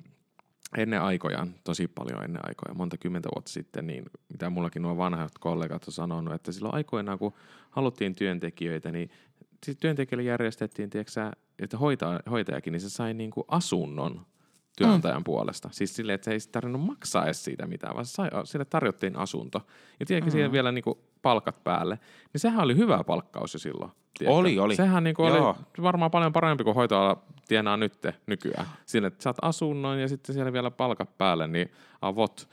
[0.76, 5.32] ennen aikojaan, tosi paljon ennen aikoja, monta kymmentä vuotta sitten, niin mitä mullakin nuo vanhat
[5.40, 7.34] kollegat on sanonut, että silloin aikoinaan, kun
[7.70, 9.10] haluttiin työntekijöitä, niin
[9.64, 14.26] siis työntekijöille järjestettiin, tiedätkö, että hoitaja, hoitajakin, niin se sai niin kuin asunnon
[14.78, 15.24] työnantajan mm.
[15.24, 15.68] puolesta.
[15.72, 19.66] Siis silleen, että se ei tarvinnut maksaa edes siitä mitään, vaan sai, sille tarjottiin asunto.
[20.00, 20.32] Ja tiedätkö, mm.
[20.32, 21.98] siihen vielä niin kuin palkat päälle.
[22.32, 23.90] Niin sehän oli hyvä palkkaus jo silloin.
[24.18, 24.38] Tiedätkö?
[24.38, 24.76] Oli, oli.
[24.76, 27.94] Sehän niin kuin oli varmaan paljon parempi kuin hoitoala tienaa nyt
[28.26, 28.66] nykyään.
[28.86, 31.70] Sille, että saat asunnon ja sitten siellä vielä palkat päälle, niin
[32.02, 32.48] avot.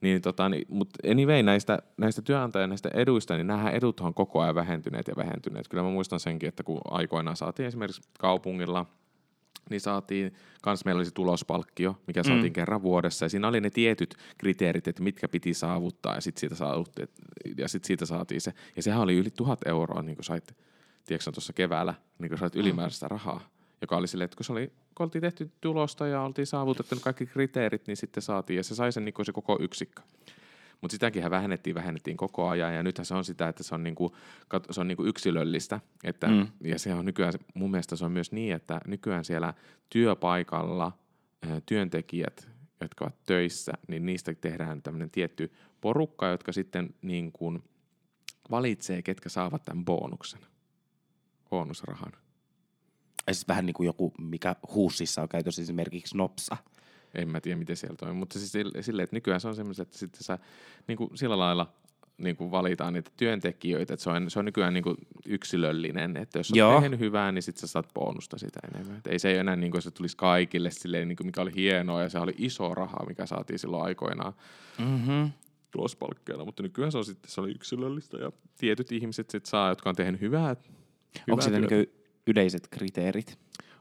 [0.00, 4.40] Niin, tota, niin, mutta anyway, näistä, näistä työnantajan näistä eduista, niin nämä edut on koko
[4.40, 5.68] ajan vähentyneet ja vähentyneet.
[5.68, 8.86] Kyllä mä muistan senkin, että kun aikoinaan saatiin esimerkiksi kaupungilla–
[9.70, 12.52] niin saatiin, kans meillä olisi tulospalkkio, mikä saatiin mm.
[12.52, 16.64] kerran vuodessa, ja siinä oli ne tietyt kriteerit, että mitkä piti saavuttaa, ja sitten siitä,
[17.56, 18.52] ja sit siitä saatiin se.
[18.76, 20.56] Ja sehän oli yli tuhat euroa, niin kuin sait,
[21.06, 23.48] tiedätkö tuossa keväällä, niin kuin sait ylimääräistä rahaa,
[23.80, 27.26] joka oli silleen, että kun, se oli, kun oltiin tehty tulosta ja oltiin saavutettu kaikki
[27.26, 30.02] kriteerit, niin sitten saatiin, ja se sai sen niin kuin se koko yksikkö.
[30.80, 34.16] Mutta sitäkin vähennettiin, vähennettiin koko ajan ja nythän se on sitä, että se on, niinku,
[34.70, 35.80] se on niinku yksilöllistä.
[36.04, 36.46] Että, mm.
[36.64, 39.54] Ja se on nykyään, mun mielestä se on myös niin, että nykyään siellä
[39.90, 40.92] työpaikalla
[41.66, 42.48] työntekijät,
[42.80, 47.62] jotka ovat töissä, niin niistä tehdään tämmöinen tietty porukka, jotka sitten niin kuin
[48.50, 50.40] valitsee, ketkä saavat tämän bonuksen,
[51.50, 52.12] bonusrahan.
[53.26, 56.56] Ja siis vähän niin kuin joku, mikä huussissa on käytössä esimerkiksi nopsa–
[57.14, 59.98] en mä tiedä, miten siellä toimii, mutta siis silleen, että nykyään se on semmoista, että
[59.98, 60.38] sitten sä
[60.86, 61.72] niin kuin sillä lailla
[62.18, 64.96] niin kuin valitaan niitä työntekijöitä, että se on, se on nykyään niin kuin
[65.26, 68.98] yksilöllinen, että jos on tehnyt hyvää, niin sitten sä saat bonusta sitä enemmän.
[68.98, 71.54] Et ei se ei enää niin kuin se tulisi kaikille silleen, niin kuin mikä oli
[71.54, 74.32] hienoa ja se oli iso raha, mikä saatiin silloin aikoinaan
[74.78, 75.30] mm-hmm.
[75.70, 79.88] tulospalkkeena, mutta nykyään se on sitten se oli yksilöllistä ja tietyt ihmiset sitten saa, jotka
[79.88, 81.92] on tehnyt hyvää, hyvää Onko se niin
[82.26, 83.38] yleiset kriteerit?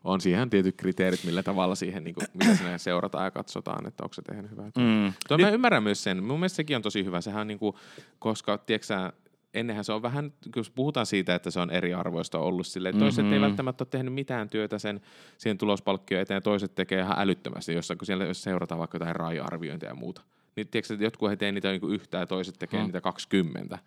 [0.09, 4.03] On siihen tietyt kriteerit, millä tavalla siihen, niin kuin, mitä sinne seurataan ja katsotaan, että
[4.03, 4.65] onko se tehnyt hyvää.
[4.65, 5.13] Mm.
[5.27, 6.23] Tuo mä ymmärrän myös sen.
[6.23, 7.21] Mun mielestä sekin on tosi hyvä.
[7.21, 7.75] Sehän on niin kuin,
[8.19, 9.11] koska, tiedätkö
[9.53, 13.25] ennenhän se on vähän, kun puhutaan siitä, että se on eriarvoista ollut silleen, että toiset
[13.25, 13.33] mm-hmm.
[13.33, 15.01] ei välttämättä ole tehnyt mitään työtä sen
[15.37, 19.15] siihen tulospalkkioon eteen, ja toiset tekee ihan älyttömästi, jossa, kun siellä jos seurataan vaikka jotain
[19.15, 20.21] raja-arviointia ja muuta.
[20.55, 22.85] Niin tiedätkö, että jotkut he tee niitä niin yhtään ja toiset tekee mm.
[22.85, 23.79] niitä 20.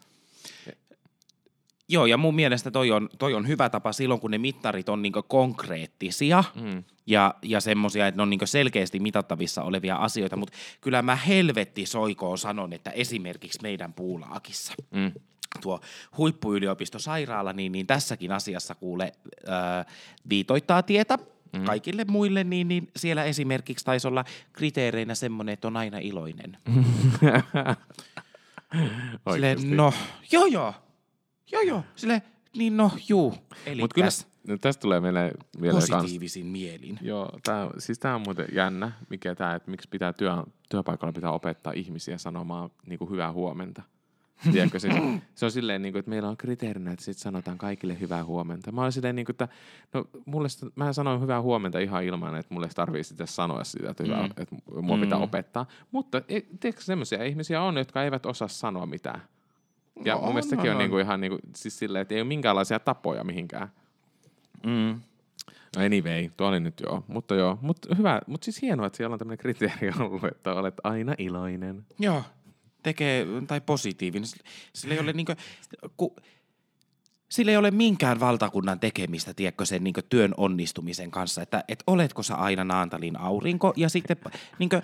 [1.88, 5.02] Joo, ja mun mielestä toi on, toi on hyvä tapa silloin, kun ne mittarit on
[5.02, 6.84] niinku konkreettisia mm.
[7.06, 11.86] ja, ja semmoisia, että ne on niinku selkeästi mitattavissa olevia asioita, mutta kyllä mä helvetti
[11.86, 15.12] soikoon sanon, että esimerkiksi meidän puulaakissa mm.
[15.60, 15.80] tuo
[16.18, 19.12] huippuyliopistosairaala, niin, niin tässäkin asiassa kuule
[19.46, 19.84] ää,
[20.28, 21.18] viitoittaa tietä
[21.52, 21.64] mm.
[21.64, 26.58] kaikille muille, niin, niin siellä esimerkiksi taisi olla kriteereinä semmoinen, että on aina iloinen.
[29.32, 29.92] Silleen, no,
[30.32, 30.74] joo joo,
[31.52, 31.84] Joo, joo.
[31.96, 32.22] Sille,
[32.56, 33.34] niin no, juu.
[33.80, 34.08] Mutta kyllä
[34.48, 36.52] no, tästä tulee meille vielä Positiivisin kans.
[36.52, 36.98] mielin.
[37.02, 40.30] Joo, tää, siis tämä on muuten jännä, mikä tämä, että miksi pitää työ,
[40.70, 43.82] työpaikalla pitää opettaa ihmisiä sanomaan niin kuin hyvää huomenta.
[44.52, 44.94] Tiedätkö, siis,
[45.34, 48.72] se on silleen, niin kuin, että meillä on kriteerinä, että sit sanotaan kaikille hyvää huomenta.
[48.72, 49.48] Mä olen silleen, niin kuin, että
[49.94, 54.04] no, mulle, mä sanoin hyvää huomenta ihan ilman, että mulle tarvii sitä sanoa sitä, että,
[54.04, 54.30] hyvä, mm.
[54.36, 55.24] että mua pitää mm.
[55.24, 55.66] opettaa.
[55.90, 59.22] Mutta e, tiedätkö, sellaisia ihmisiä on, jotka eivät osaa sanoa mitään.
[60.04, 62.28] Ja no, mun mielestä sekin on, on niinku ihan niinku, siis silleen, että ei ole
[62.28, 63.68] minkäänlaisia tapoja mihinkään.
[64.66, 65.00] Mm.
[65.76, 67.04] No anyway, tuo oli nyt joo.
[67.08, 68.20] Mutta joo, mutta hyvä.
[68.26, 71.86] Mutta siis hienoa, että siellä on tämmöinen kriteeri ollut, että olet aina iloinen.
[71.98, 72.22] Joo,
[72.82, 74.28] tekee, tai positiivinen.
[74.72, 75.32] Sillä ei ole niinku,
[75.96, 76.16] ku,
[77.28, 82.22] sillä ei ole minkään valtakunnan tekemistä, tiedätkö, sen niin työn onnistumisen kanssa, että et oletko
[82.22, 84.16] sä aina Naantalin aurinko, ja sitten
[84.58, 84.82] niin kuin,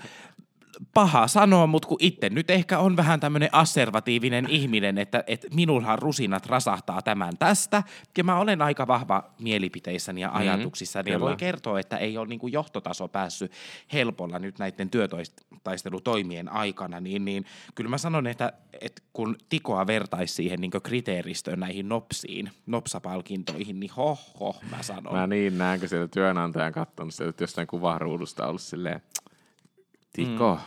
[0.94, 5.98] paha sanoa, mutta kun itse nyt ehkä on vähän tämmöinen asservatiivinen ihminen, että, että minullahan
[5.98, 7.82] rusinat rasahtaa tämän tästä.
[8.18, 10.36] Ja mä olen aika vahva mielipiteissäni ja mhm.
[10.36, 11.10] ajatuksissani.
[11.10, 13.52] Mm, ja voi kertoa, että ei ole niin kuin johtotaso päässyt
[13.92, 17.00] helpolla nyt näiden työtaistelutoimien aikana.
[17.00, 22.50] Niin, niin kyllä mä sanon, että, että kun Tikoa vertaisi siihen niin kriteeristöön näihin nopsiin,
[22.66, 25.14] nopsapalkintoihin, niin hoh, hoh, mä sanon.
[25.14, 29.00] Mä niin näenkö sieltä työnantajan katsonut sieltä jostain kuvaruudusta ollut silleen,
[30.12, 30.58] Tiko,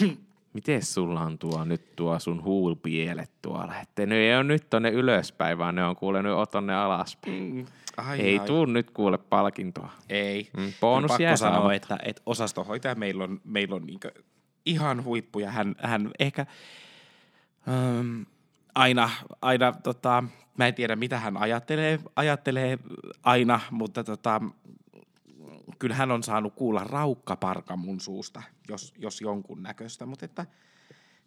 [0.00, 0.16] mm.
[0.54, 3.80] miten sulla on tuo nyt tuo sun huulpielet tuolla?
[3.80, 7.54] Että ne ei ole nyt tonne ylöspäin, vaan ne on kuule nyt tonne alaspäin.
[7.54, 7.66] Mm.
[7.96, 8.46] Ai, ei ai.
[8.46, 9.90] tuu nyt kuule palkintoa.
[10.08, 10.50] Ei.
[10.56, 14.00] Mm, bonus pakko jää sanoa, että, että osastohoitaja meillä on, meillä on niin
[14.66, 16.46] ihan huippu ja hän, hän ehkä
[17.68, 18.22] ähm,
[18.74, 19.10] aina,
[19.42, 20.24] aina tota,
[20.58, 22.78] mä en tiedä mitä hän ajattelee, ajattelee
[23.22, 24.40] aina, mutta tota,
[25.78, 30.46] kyllä hän on saanut kuulla raukkaparka mun suusta, jos, jos jonkun näköistä, mutta että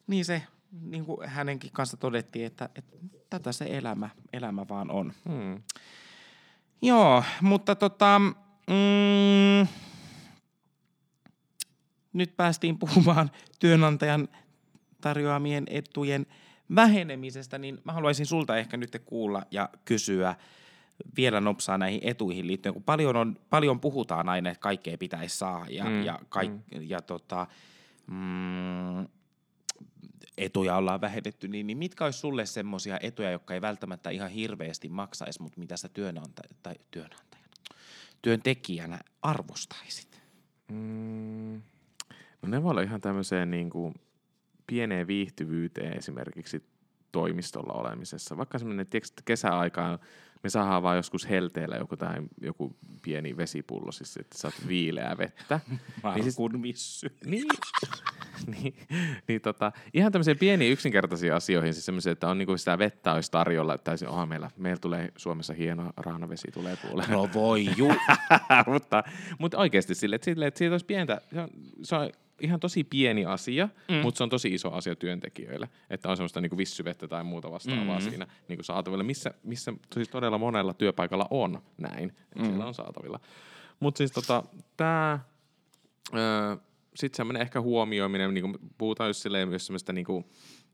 [0.08, 0.44] niin se,
[0.82, 2.98] niin kuin hänenkin kanssa todettiin, että, että
[3.30, 5.14] tätä se elämä, elämä vaan on.
[5.30, 5.64] Hmm.
[6.82, 8.20] Joo, mutta tota,
[8.68, 9.68] mm,
[12.14, 14.28] nyt päästiin puhumaan työnantajan
[15.02, 16.26] tarjoamien etujen
[16.76, 20.36] vähenemisestä, niin mä haluaisin sulta ehkä nyt kuulla ja kysyä
[21.18, 25.66] vielä nopsaa näihin etuihin liittyen, kun paljon, on, paljon puhutaan aina, että kaikkea pitäisi saa
[25.70, 26.62] ja, mm, ja, kaik, mm.
[26.82, 27.48] ja tota,
[28.08, 29.08] mm,
[30.38, 34.90] etuja ollaan vähennetty, niin, niin mitkä olisi sulle semmoisia etuja, jotka ei välttämättä ihan hirveästi
[34.90, 37.50] maksaisi, mutta mitä sä työnantaja, tai työnantajana,
[38.22, 40.22] työntekijänä arvostaisit?
[40.72, 41.62] Mm,
[42.42, 43.96] no ne voi olla ihan tämmöiseen niin kuin
[44.68, 46.64] pieneen viihtyvyyteen esimerkiksi
[47.12, 48.38] toimistolla olemisessa.
[48.38, 50.00] Vaikka semmoinen, että kesäaikaan
[50.44, 55.60] me saadaan vaan joskus helteellä joku, tai joku pieni vesipullo, siis että saat viileää vettä.
[56.16, 57.16] niin siis, missy.
[57.26, 57.46] Niin,
[58.54, 58.76] niin,
[59.28, 63.32] niin tota, ihan tämmöisiä pieniä yksinkertaisia asioihin, siis semmoisia, että on niinku sitä vettä olisi
[63.32, 67.12] tarjolla, että oh, meillä, meillä tulee Suomessa hieno raanavesi tulee puoleen.
[67.12, 67.88] No voi ju.
[68.74, 69.04] mutta,
[69.40, 71.50] mutta oikeasti sille, että, sille, että siitä olisi pientä, se on,
[71.84, 72.10] se on
[72.42, 73.96] ihan tosi pieni asia, mm.
[73.96, 78.00] mutta se on tosi iso asia työntekijöille, että on semmoista niin vissyvettä tai muuta vastaavaa
[78.00, 78.04] mm.
[78.10, 82.46] siinä niin kuin saatavilla, missä, missä tosi todella monella työpaikalla on näin, että mm.
[82.46, 83.20] siellä on saatavilla.
[83.80, 84.44] Mutta siis tota,
[84.78, 85.20] tämä,
[86.96, 90.26] sitten semmoinen ehkä huomioiminen, niin kuin puhutaan just silleen, jos semmoista niin kuin,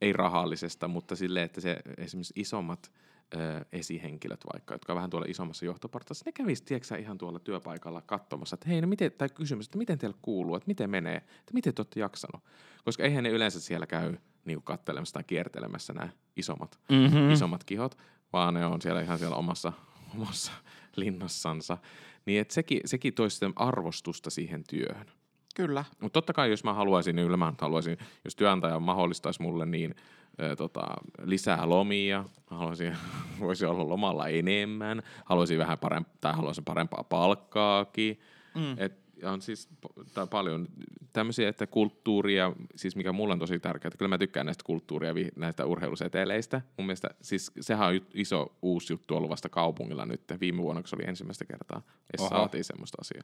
[0.02, 2.92] ei rahallisesta, mutta silleen, että se esimerkiksi isommat
[3.36, 8.02] ö, esihenkilöt vaikka, jotka on vähän tuolla isommassa johtoportaassa, ne kävisi, tiedätkö ihan tuolla työpaikalla
[8.02, 11.54] katsomassa, että hei, no miten, tai kysymys, että miten teillä kuuluu, että miten menee, että
[11.54, 12.44] miten te olette jaksanut.
[12.86, 17.32] Koska eihän ne yleensä siellä käy niin kattelemassa tai kiertelemässä nämä isommat, mm-hmm.
[17.32, 17.98] isommat kihot,
[18.34, 19.74] vaan ne on siellä ihan siellä omassa,
[20.16, 20.52] omassa
[20.96, 21.78] linnassansa.
[22.26, 25.08] Niin että sekin, sekin toisi arvostusta siihen työhön.
[25.56, 25.86] Kyllä.
[26.02, 29.96] Mutta totta kai, jos mä haluaisin, niin mä haluaisin, jos työnantaja mahdollistaisi mulle niin–
[30.58, 30.82] tota,
[31.24, 32.98] lisää lomia, haluaisin,
[33.40, 38.20] voisi olla lomalla enemmän, haluaisin vähän parempaa, tai haluaisin parempaa palkkaakin.
[38.56, 38.76] Mm.
[38.78, 39.70] Et, on siis
[40.14, 40.68] tai paljon
[41.14, 45.14] tämmöisiä, että kulttuuria, siis mikä mulla on tosi tärkeää, että kyllä mä tykkään näistä kulttuuria,
[45.36, 46.62] näistä urheiluseteleistä.
[46.78, 50.90] Mun mielestä, siis sehän on iso uusi juttu ollut vasta kaupungilla nyt, viime vuonna, kun
[50.90, 51.82] se oli ensimmäistä kertaa,
[52.14, 53.24] ja saatiin semmoista asiaa.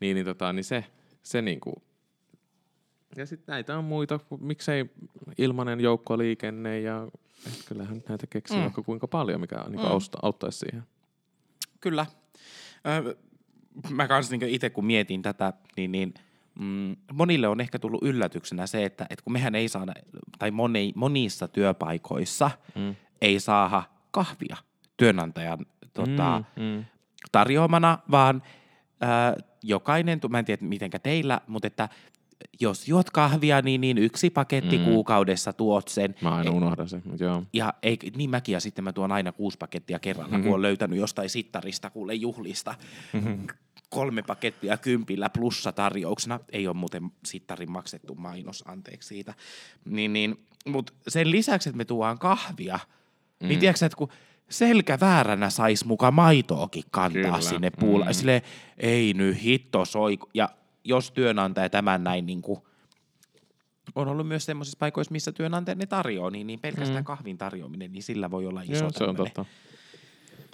[0.00, 0.84] Niin, niin, tota, niin se,
[1.22, 1.82] se niinku,
[3.16, 4.90] ja sitten näitä on muita, miksei
[5.38, 7.08] ilmainen joukkoliikenne ja
[7.46, 8.62] et kyllähän näitä keksii mm.
[8.62, 9.86] vaikka kuinka paljon, mikä niin mm.
[10.22, 10.82] auttaisi siihen.
[11.80, 12.06] Kyllä.
[13.06, 13.16] Ö,
[13.90, 16.14] mä kanssa niin itse kun mietin tätä, niin, niin
[16.58, 19.94] mm, monille on ehkä tullut yllätyksenä se, että, että kun mehän ei saada,
[20.38, 22.94] tai moni, monissa työpaikoissa mm.
[23.20, 24.56] ei saada kahvia
[24.96, 26.84] työnantajan tota, mm, mm.
[27.32, 28.42] tarjoamana, vaan
[29.02, 31.88] ö, jokainen, mä en tiedä mitenkä teillä, mutta että
[32.60, 34.84] jos juot kahvia, niin, niin yksi paketti mm.
[34.84, 36.14] kuukaudessa tuot sen.
[36.20, 37.42] Mä aina unohdan sen, mutta joo.
[37.52, 40.44] Ja ei, niin mäkin, ja sitten mä tuon aina kuusi pakettia kerralla, mm-hmm.
[40.44, 42.74] kun on löytänyt jostain sittarista, kuule juhlista.
[43.12, 43.46] Mm-hmm.
[43.90, 46.40] Kolme pakettia kympillä plussa tarjouksena.
[46.52, 49.34] Ei ole muuten sittarin maksettu mainos, anteeksi siitä.
[49.84, 52.86] Niin, niin, mutta sen lisäksi, että me tuodaan kahvia, niin
[53.40, 53.48] mm.
[53.48, 54.08] niin tiedätkö, että kun
[54.48, 57.40] selkä vääränä sais muka maitoakin kantaa Kyllä.
[57.40, 58.04] sinne puulle.
[58.04, 58.12] Mm.
[58.12, 58.42] Silleen,
[58.78, 60.18] ei nyt hitto soi.
[60.34, 60.48] Ja
[60.88, 62.60] jos työnantaja tämän näin niin kuin,
[63.94, 67.04] on ollut myös sellaisissa paikoissa, missä työnantaja ne tarjoaa, niin, niin pelkästään mm.
[67.04, 69.44] kahvin tarjoaminen, niin sillä voi olla iso Joo, se on totta.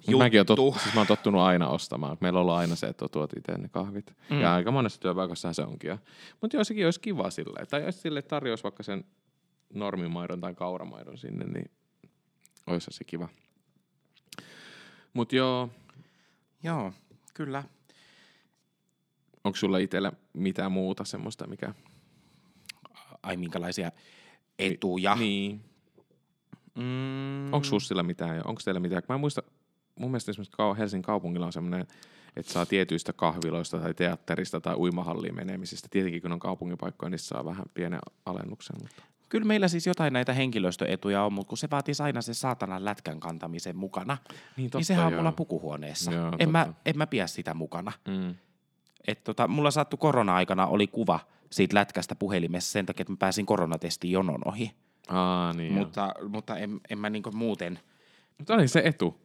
[0.08, 0.18] Juttu.
[0.18, 2.16] Mäkin olen tot, siis mä oon tottunut aina ostamaan.
[2.20, 4.16] Meillä on ollut aina se, että tuot itse ne kahvit.
[4.30, 4.40] Mm.
[4.40, 5.98] Ja aika monessa työpaikassa se onkin.
[6.40, 7.66] Mutta joissakin olisi kiva silleen.
[7.66, 9.04] Tai jos sille tarjoaisi vaikka sen
[9.74, 11.70] normimaidon tai kauramaidon sinne, niin
[12.66, 13.28] olisi se kiva.
[15.12, 15.68] Mutta joo.
[16.62, 16.92] Joo,
[17.34, 17.64] kyllä.
[19.44, 21.74] Onko sulla itsellä mitään muuta semmoista, mikä...
[23.22, 23.92] Ai minkälaisia
[24.58, 25.14] etuja?
[25.14, 25.60] Niin.
[26.74, 27.52] Mm.
[27.52, 29.02] Onko Sussilla mitään ja onko teillä mitään?
[29.08, 29.42] Mä en muista,
[30.00, 31.86] mun mielestä esimerkiksi Helsingin kaupungilla on semmoinen,
[32.36, 35.88] että saa tietyistä kahviloista tai teatterista tai uimahalliin menemisestä.
[35.90, 38.76] Tietenkin kun on kaupunkipaikkoja, niin saa vähän pienen alennuksen.
[38.82, 39.02] Mutta.
[39.28, 43.20] Kyllä meillä siis jotain näitä henkilöstöetuja on, mutta kun se vaatisi aina se saatanan lätkän
[43.20, 44.18] kantamisen mukana,
[44.56, 46.12] niin, totta, niin sehän on mulla pukuhuoneessa.
[46.12, 47.92] Joo, en, mä, en mä pidä sitä mukana.
[48.08, 48.34] Mm.
[49.08, 53.46] Et tota, mulla sattui korona-aikana oli kuva siitä lätkästä puhelimessa sen takia, että mä pääsin
[53.46, 54.72] koronatestiin jonon ohi.
[55.08, 57.78] Aa, niin mutta, mutta en, en mä niinku muuten...
[58.38, 59.20] Mutta oli se etu.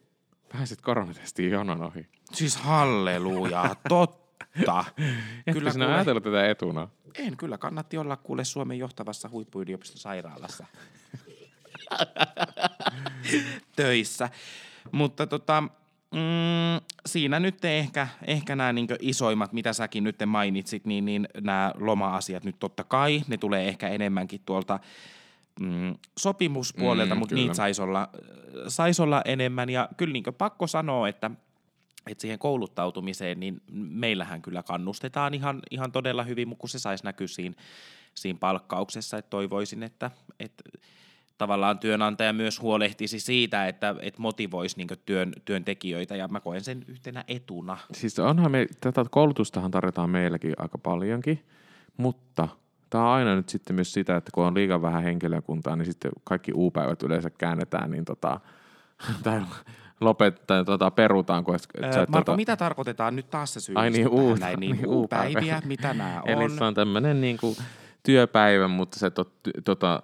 [0.54, 2.08] Pääsit koronatestiin jonon ohi.
[2.34, 4.86] Siis halleluja, totta.
[5.54, 5.96] kyllä sinä kuule...
[5.96, 6.88] ajatellut tätä etuna?
[7.16, 10.66] En, kyllä kannatti olla kuule Suomen johtavassa huippuyliopistosairaalassa
[13.76, 14.30] töissä.
[14.92, 15.64] Mutta tota,
[16.12, 21.74] Mm, siinä nyt ehkä, ehkä nämä niin isoimmat, mitä säkin nyt mainitsit, niin, niin nämä
[21.78, 24.80] loma-asiat nyt totta kai, ne tulee ehkä enemmänkin tuolta
[25.60, 28.10] mm, sopimuspuolelta, mm, mutta niitä saisi olla,
[28.68, 29.70] sais olla enemmän.
[29.70, 31.32] Ja kyllä niin pakko sanoa, että
[32.08, 37.04] että siihen kouluttautumiseen, niin meillähän kyllä kannustetaan ihan, ihan todella hyvin, mutta kun se saisi
[37.04, 37.56] näkyä siinä,
[38.16, 40.64] siinä palkkauksessa, että toivoisin, että, että
[41.40, 46.86] tavallaan työnantaja myös huolehtisi siitä, että, että motivoisi niin työn, työntekijöitä, ja mä koen sen
[46.88, 47.78] yhtenä etuna.
[47.94, 51.46] Siis onhan me, tätä koulutustahan tarjotaan meilläkin aika paljonkin,
[51.98, 52.48] mutta
[52.90, 56.12] tämä on aina nyt sitten myös sitä, että kun on liian vähän henkilökuntaa, niin sitten
[56.24, 58.40] kaikki uupäivät yleensä käännetään, niin tota,
[59.24, 59.42] tai
[60.02, 61.44] lopettaa, tota, perutaan.
[61.44, 62.36] Kun, et, öö, Marko, tota...
[62.36, 63.76] mitä tarkoitetaan nyt taas se syy?
[63.78, 66.30] Ai niin, uut, näin, niin, niin uupäiviä, mitä nämä on?
[66.30, 67.56] Eli se on tämmöinen niin kuin,
[68.04, 70.04] työpäivä, mutta se, tot, tota,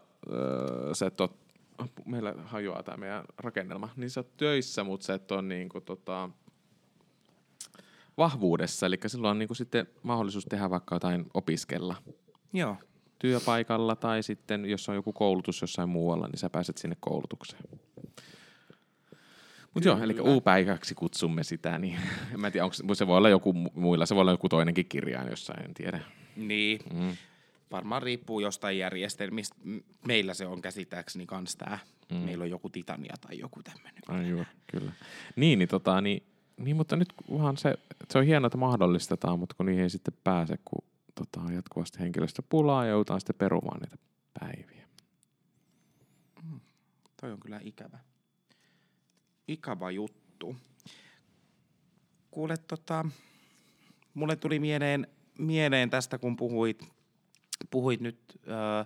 [0.93, 1.37] se tot,
[2.05, 5.83] meillä hajoaa tämä meidän rakennelma, niin sä oot töissä, mutta sä et ole niin kuin,
[5.83, 6.29] tota,
[8.17, 11.95] vahvuudessa, eli silloin on niin kuin sitten mahdollisuus tehdä vaikka jotain opiskella.
[12.53, 12.77] Joo.
[13.19, 17.63] Työpaikalla tai sitten, jos on joku koulutus jossain muualla, niin sä pääset sinne koulutukseen.
[19.73, 21.99] Mutta joo, eli U-päiväksi kutsumme sitä, niin
[22.33, 25.29] en mä tiedä, onko, se voi olla joku muilla, se voi olla joku toinenkin kirjain
[25.29, 25.99] jossain, en tiedä.
[26.35, 27.15] Niin, mm.
[27.71, 29.55] Varmaan riippuu jostain järjestelmistä.
[30.07, 31.79] Meillä se on käsittääkseni kans tää.
[32.11, 32.17] Mm.
[32.17, 34.01] Meillä on joku Titania tai joku tämmöinen.
[34.07, 34.91] Ai joo, kyllä.
[35.35, 36.23] Niin, niin, tota, niin,
[36.57, 37.73] niin, mutta nyt kunhan se,
[38.09, 42.85] se on hienoa, että mahdollistetaan, mutta kun niihin ei sitten pääse, kun tota, jatkuvasti henkilöstöpulaa
[42.85, 43.97] ja joudutaan sitten perumaan niitä
[44.39, 44.87] päiviä.
[46.43, 46.59] Mm.
[47.21, 47.99] Toi on kyllä ikävä
[49.47, 50.55] ikävä juttu.
[52.31, 53.05] Kuule, tota,
[54.13, 55.07] mulle tuli mieleen,
[55.39, 56.93] mieleen tästä, kun puhuit,
[57.71, 58.85] puhuit nyt ö,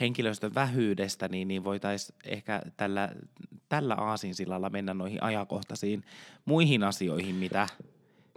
[0.00, 3.08] henkilöstön vähyydestä, niin, niin voitaisiin ehkä tällä,
[3.68, 6.04] tällä aasinsillalla mennä noihin ajankohtaisiin
[6.44, 7.68] muihin asioihin, mitä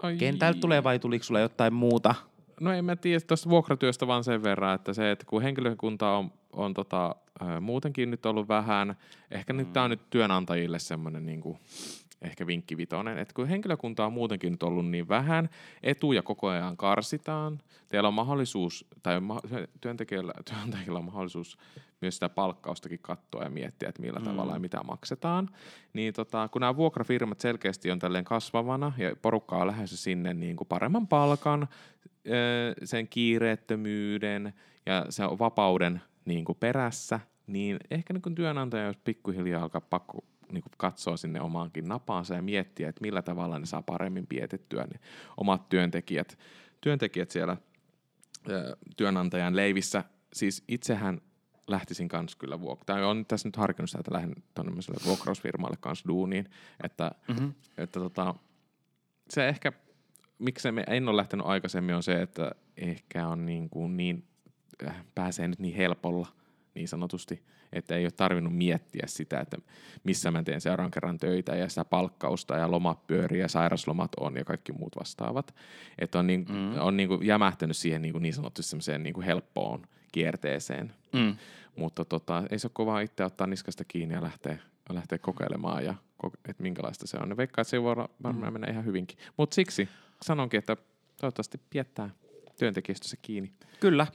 [0.02, 0.18] Ai.
[0.18, 2.16] kentältä tulee vai tuliko sulle jotain muuta?
[2.60, 6.32] No en mä tiedä tuosta vuokratyöstä vaan sen verran, että se, että kun henkilökunta on,
[6.54, 7.16] on tota,
[7.62, 8.96] muutenkin nyt ollut vähän,
[9.32, 9.58] ehkä mm.
[9.58, 11.60] nyt tämä on nyt työnantajille semmoinen niin kuin,
[12.22, 15.50] ehkä vinkkivitonen, että kun henkilökunta on muutenkin nyt ollut niin vähän,
[15.84, 19.16] etuja koko ajan karsitaan, teillä on mahdollisuus, tai
[19.82, 21.58] työntekijällä, työntekijällä on mahdollisuus
[22.02, 24.26] myös sitä palkkaustakin katsoa ja miettiä, että millä mm.
[24.26, 25.50] tavalla ja mitä maksetaan,
[25.94, 30.56] niin tota, kun nämä vuokrafirmat selkeästi on tälleen kasvavana ja porukka on lähes sinne niin
[30.56, 31.68] kuin paremman palkan,
[32.84, 34.54] sen kiireettömyyden
[34.86, 40.24] ja sen vapauden niin kuin perässä, niin ehkä niin kuin työnantaja olisi pikkuhiljaa alkaa pakko
[40.52, 44.84] niin kuin katsoa sinne omaankin napaansa ja miettiä, että millä tavalla ne saa paremmin pietettyä
[44.84, 45.02] niin
[45.38, 46.38] omat työntekijät,
[46.82, 47.58] työntekijät siellä
[48.98, 50.04] työnantajan leivissä.
[50.34, 51.22] Siis itsehän
[51.68, 54.74] lähtisin kanssa kyllä vuok- tai on tässä nyt harkinnut sitä, että lähden tuonne
[55.06, 56.50] vuokrausfirmalle kanssa duuniin,
[56.84, 57.54] että, mm-hmm.
[57.78, 58.36] että tota,
[59.30, 59.72] se ehkä,
[60.40, 64.28] miksi me en ole lähtenyt aikaisemmin, on se, että ehkä on niin, kuin niin
[64.88, 66.28] äh, pääsee nyt niin helpolla
[66.76, 69.58] niin sanotusti, että ei ole tarvinnut miettiä sitä, että
[70.04, 74.36] missä mä teen seuraavan kerran töitä ja sitä palkkausta ja lomat pyörii ja sairaslomat on
[74.36, 75.56] ja kaikki muut vastaavat.
[76.00, 76.82] Että on, niin, mm.
[76.82, 80.94] on niin kuin jämähtänyt siihen niin, kuin niin sanotusti semmoiseen niin kuin helppoon kierteeseen.
[81.14, 81.38] Mm.
[81.76, 84.58] Mutta tota, ei se ole kovaa itse ottaa niskasta kiinni ja lähteä,
[84.90, 85.96] lähteä kokeilemaan, ja,
[86.50, 87.30] että minkälaista se on.
[87.30, 88.54] Ja veikkaa, että se voi varmaan mm.
[88.54, 89.18] mennä ihan hyvinkin.
[89.38, 89.90] Mutta siksi
[90.22, 90.78] sanonkin, että
[91.22, 92.10] toivottavasti piettää
[92.60, 93.52] työntekijästössä kiinni.
[93.80, 94.08] Kyllä.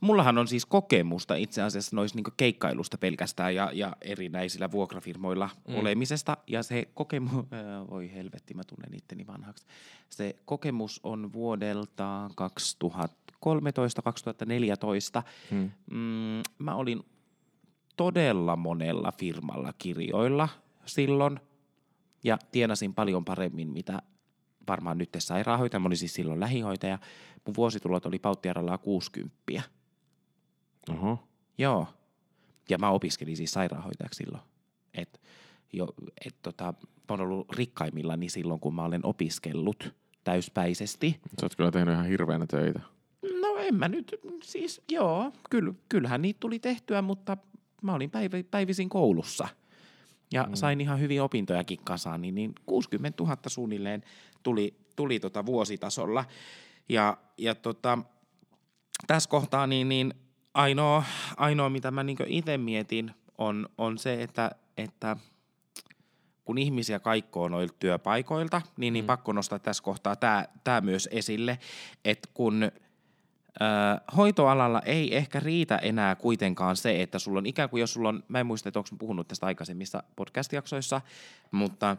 [0.00, 5.74] Mullahan on siis kokemusta itse asiassa noista niin keikkailusta pelkästään ja, ja erinäisillä vuokrafirmoilla mm.
[5.74, 6.36] olemisesta.
[6.46, 9.66] Ja se kokemus, äh, voi helvetti, mä tunnen itteni vanhaksi.
[10.10, 12.32] Se kokemus on vuodelta 2013-2014.
[15.50, 15.70] Mm.
[15.90, 17.02] Mm, mä olin
[17.96, 20.48] todella monella firmalla kirjoilla
[20.86, 21.40] silloin
[22.24, 24.02] ja tienasin paljon paremmin, mitä
[24.68, 25.80] varmaan nyt sairaanhoitaja.
[25.80, 26.98] Mä olin siis silloin lähihoitaja.
[27.46, 29.32] Mun vuositulot oli pauttiaralla 60.
[30.90, 31.18] Oho.
[31.58, 31.86] Joo.
[32.68, 34.42] Ja mä opiskelin siis sairaanhoitajaksi silloin.
[34.94, 35.20] Et,
[35.72, 35.88] jo,
[36.26, 41.20] et tota, mä oon ollut rikkaimmillani silloin, kun mä olen opiskellut täyspäisesti.
[41.40, 42.80] Sä oot kyllä tehnyt ihan hirveänä töitä.
[43.40, 47.36] No en mä nyt, siis joo, kyll, kyllähän niitä tuli tehtyä, mutta
[47.82, 49.48] mä olin päiv- päivisin koulussa.
[50.32, 50.54] Ja mm.
[50.54, 54.02] sain ihan hyvin opintojakin kasaan, niin, niin 60 000 suunnilleen
[54.42, 56.24] tuli, tuli tota vuositasolla.
[56.90, 57.98] Ja, ja tota,
[59.06, 60.14] tässä kohtaa niin, niin
[60.54, 61.04] ainoa,
[61.36, 65.16] ainoa, mitä mä niin itse mietin, on, on se, että, että
[66.44, 69.06] kun ihmisiä kaikkoo noilta työpaikoilta, niin, niin mm.
[69.06, 71.58] pakko nostaa tässä kohtaa tämä, tämä myös esille,
[72.04, 72.70] että kun ö,
[74.16, 78.24] hoitoalalla ei ehkä riitä enää kuitenkaan se, että sulla on ikään kuin, jos sulla on,
[78.28, 81.00] mä en muista, että onko puhunut tästä aikaisemmissa podcast-jaksoissa,
[81.50, 81.96] mutta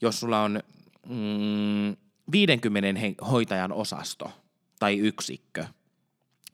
[0.00, 0.60] jos sulla on
[1.08, 1.96] mm,
[2.32, 4.30] 50 hoitajan osasto
[4.78, 5.64] tai yksikkö,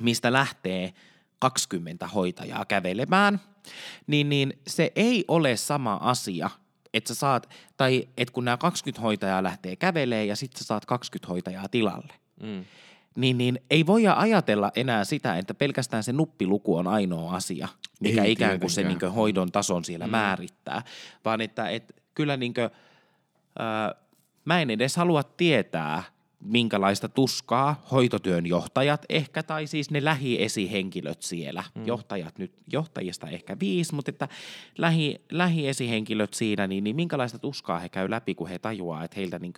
[0.02, 0.94] mistä lähtee
[1.38, 3.40] 20 hoitajaa kävelemään,
[4.06, 6.50] niin, niin se ei ole sama asia
[6.94, 10.86] että sä saat, tai että kun nämä 20 hoitajaa lähtee kävelee ja sitten sä saat
[10.86, 12.64] 20 hoitajaa tilalle, Mm.
[13.16, 17.68] niin, niin ei voi ajatella enää sitä, että pelkästään se nuppiluku on ainoa asia,
[18.00, 20.10] mikä Ei ikään kuin se niin hoidon tason siellä mm.
[20.10, 20.82] määrittää,
[21.24, 22.70] vaan että et, kyllä niin kuin,
[23.58, 23.94] ää,
[24.49, 26.03] mä en edes halua tietää,
[26.41, 31.86] minkälaista tuskaa hoitotyön johtajat ehkä, tai siis ne lähiesihenkilöt siellä, mm.
[31.86, 34.28] johtajat nyt, johtajista ehkä viisi, mutta että
[34.78, 39.39] lähi, lähiesihenkilöt siinä, niin, niin minkälaista tuskaa he käy läpi, kun he tajuaa, että heiltä
[39.39, 39.53] niin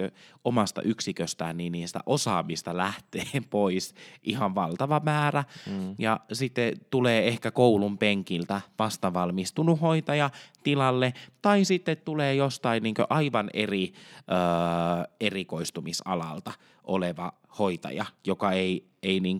[0.45, 5.95] omasta yksiköstään niin, sitä osaamista lähtee pois ihan valtava määrä, mm.
[5.99, 10.31] ja sitten tulee ehkä koulun penkiltä vastavalmistunut hoitaja
[10.63, 13.93] tilalle, tai sitten tulee jostain niin aivan eri
[14.31, 16.53] öö, erikoistumisalalta
[16.91, 19.39] oleva hoitaja, joka ei, ei niin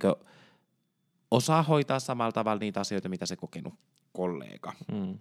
[1.31, 3.75] osaa hoitaa samalla tavalla niitä asioita, mitä se kokenut
[4.13, 4.73] kollega.
[4.93, 5.19] Mm.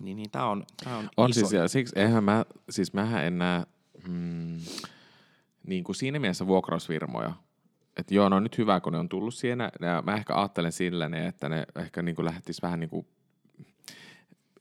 [0.00, 3.24] Niin, niin tämä on, tää on, On iso siis, ja siksi eihän mä, siis mähän
[3.24, 3.66] en näe
[4.08, 4.58] mm,
[5.66, 7.32] niin kuin siinä mielessä vuokrausfirmoja,
[7.96, 10.72] että joo, no on nyt hyvä, kun ne on tullut siinä, ja mä ehkä ajattelen
[10.72, 13.06] silleen, että ne ehkä niin kuin lähtis vähän niin kuin,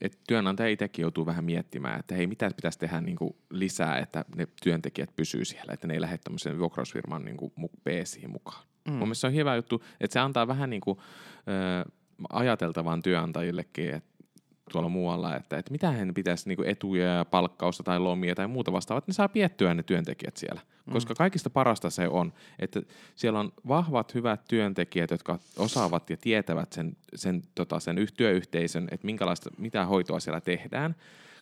[0.01, 4.25] että työnantaja itsekin joutuu vähän miettimään, että hei, mitä pitäisi tehdä niin kuin lisää, että
[4.35, 8.63] ne työntekijät pysyy siellä, että ne ei lähde tämmöisen vuokrausfirman niin kuin peesiin mukaan.
[8.85, 8.91] Mm.
[8.91, 10.99] Mun mielestä se on hyvä juttu, että se antaa vähän niin kuin,
[11.37, 11.91] ö,
[12.29, 14.10] ajateltavan työnantajillekin, että
[14.71, 18.71] tuolla muualla, että, että mitä hän pitäisi niin etuja ja palkkausta tai lomia tai muuta
[18.71, 20.61] vastaavaa, että ne saa piettyä ne työntekijät siellä.
[20.85, 20.93] Mm.
[20.93, 22.81] Koska kaikista parasta se on, että
[23.15, 28.87] siellä on vahvat, hyvät työntekijät, jotka osaavat ja tietävät sen, sen, tota, sen yh- työyhteisön,
[28.91, 30.95] että minkälaista, mitä hoitoa siellä tehdään,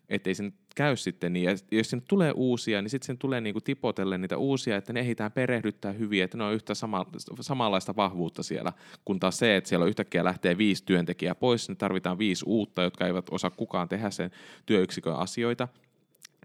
[0.10, 3.62] ettei sen käy sitten niin, ja jos sinne tulee uusia, niin sitten sen tulee niinku
[3.62, 7.06] tipotelle niitä uusia, että ne ehditään perehdyttää hyvin, että ne on yhtä sama,
[7.42, 8.74] samanlaista vahvuutta siellä,
[9.06, 12.84] kun taas se, että siellä on yhtäkkiä lähtee viisi työntekijää pois, niin tarvitaan viisi uutta,
[12.84, 14.32] jotka eivät osaa kukaan tehdä sen
[14.66, 15.68] työyksiköön asioita,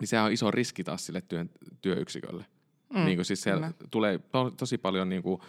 [0.00, 1.50] niin se on iso riski taas sille työn,
[1.82, 2.44] työyksikölle.
[2.94, 3.88] Mm, niin kuin siis siellä kyllä.
[3.90, 5.40] tulee to, tosi paljon niin kuin,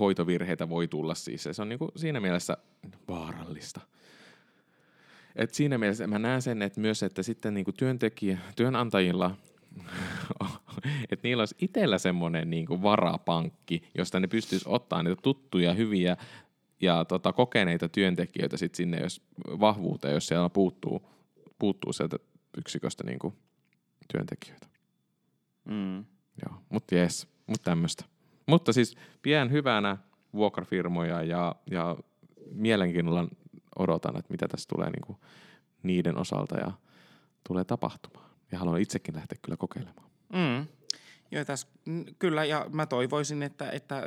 [0.00, 2.56] hoitovirheitä voi tulla siis, ja se on niin kuin siinä mielessä
[3.08, 3.80] vaarallista.
[5.36, 9.36] Et siinä mielessä mä näen sen, että myös, että sitten niinku työntekijä, työnantajilla,
[11.10, 16.16] että niillä olisi itsellä semmoinen niinku varapankki, josta ne pystyisi ottaa niitä tuttuja, hyviä
[16.80, 21.08] ja tota, kokeneita työntekijöitä sit sinne, jos vahvuuteen, jos siellä puuttuu,
[21.58, 22.16] puuttuu sieltä
[22.58, 23.34] yksiköstä niinku
[24.12, 24.66] työntekijöitä.
[25.64, 26.04] Mm.
[26.46, 28.04] Joo, mutta jes, mutta tämmöistä.
[28.46, 29.96] Mutta siis pidän hyvänä
[30.34, 31.96] vuokrafirmoja ja, ja
[32.52, 33.28] mielenkiinnolla
[33.78, 35.18] odotan, että mitä tässä tulee niin kuin
[35.82, 36.72] niiden osalta ja
[37.48, 38.30] tulee tapahtumaan.
[38.52, 40.10] Ja haluan itsekin lähteä kyllä kokeilemaan.
[40.32, 40.66] Mm.
[41.30, 41.66] Joo, tässä,
[42.18, 44.06] kyllä, ja mä toivoisin, että, että ö,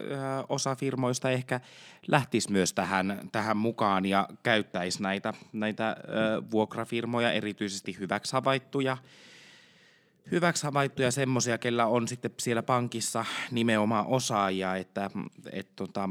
[0.49, 1.59] osa firmoista ehkä
[2.07, 8.97] lähtisi myös tähän, tähän mukaan ja käyttäisi näitä, näitä ö, vuokrafirmoja, erityisesti hyväksi havaittuja,
[10.31, 15.09] hyväksi havaittuja semmoisia, kellä on sitten siellä pankissa nimenomaan osaajia, että
[15.51, 16.09] et, tota,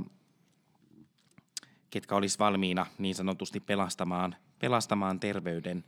[1.92, 5.84] ketkä olisi valmiina niin sanotusti pelastamaan, pelastamaan terveyden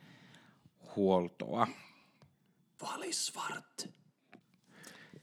[0.97, 1.67] huoltoa.
[2.83, 3.89] Valisvart.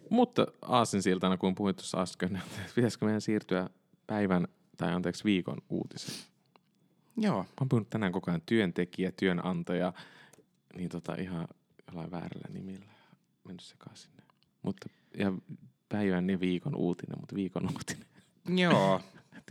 [0.09, 3.69] Mutta aasinsiltana, kun puhuit tuossa äsken, että pitäisikö meidän siirtyä
[4.07, 6.19] päivän, tai anteeksi viikon uutiseen.
[7.17, 7.43] Joo.
[7.43, 9.93] Mä oon puhunut tänään koko ajan työntekijä, työnantaja,
[10.75, 11.47] niin tota ihan
[11.87, 12.85] jollain väärällä nimillä
[13.43, 14.11] mennyt sekaisin.
[14.61, 15.33] Mutta, ja
[15.89, 18.07] päivän ja viikon uutinen, mutta viikon uutinen.
[18.49, 19.01] Joo.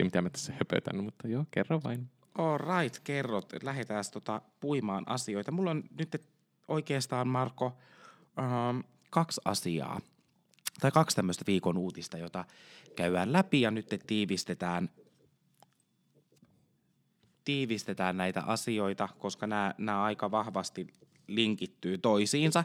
[0.01, 2.11] Tiedä, mitä mä tässä höpötän, mutta joo, kerro vain.
[2.39, 3.53] All right, kerrot.
[3.63, 5.51] Lähdetään tota puimaan asioita.
[5.51, 6.27] Mulla on nyt
[6.69, 7.79] oikeastaan, Marko,
[8.39, 8.79] ähm,
[9.11, 10.01] kaksi asiaa.
[10.81, 12.45] Tai kaksi tämmöistä viikon uutista, jota
[12.97, 14.91] käydään läpi ja nyt tiivistetään,
[17.45, 20.87] tiivistetään näitä asioita, koska nämä, nämä aika vahvasti
[21.27, 22.65] linkittyy toisiinsa.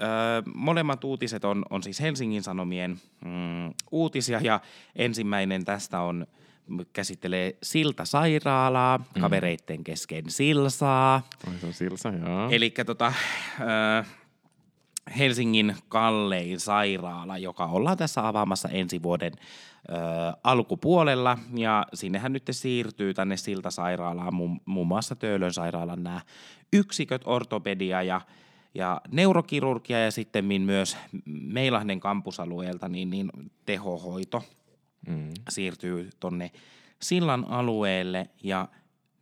[0.00, 0.08] Öö,
[0.54, 2.90] molemmat uutiset on, on siis Helsingin Sanomien
[3.24, 4.60] mm, uutisia ja
[4.96, 6.26] ensimmäinen tästä on
[6.92, 9.20] käsittelee Silta-sairaalaa, mm.
[9.20, 11.22] kavereitten kesken Silsaa.
[11.48, 12.48] Oi, se on Silsa, joo.
[12.50, 13.12] Eli tota,
[13.60, 14.04] ö,
[15.18, 19.92] Helsingin kallein sairaala, joka ollaan tässä avaamassa ensi vuoden ö,
[20.44, 21.38] alkupuolella.
[21.56, 26.20] Ja sinnehän nyt siirtyy tänne Silta-sairaalaan muun, muun muassa Töölön sairaalan nämä
[26.72, 28.20] yksiköt, ortopedia ja
[28.74, 33.30] ja neurokirurgia ja sitten myös Meilahden kampusalueelta niin, niin
[33.66, 34.44] tehohoito
[35.06, 35.30] Mm.
[35.48, 36.50] siirtyy tonne
[37.02, 38.68] sillan alueelle ja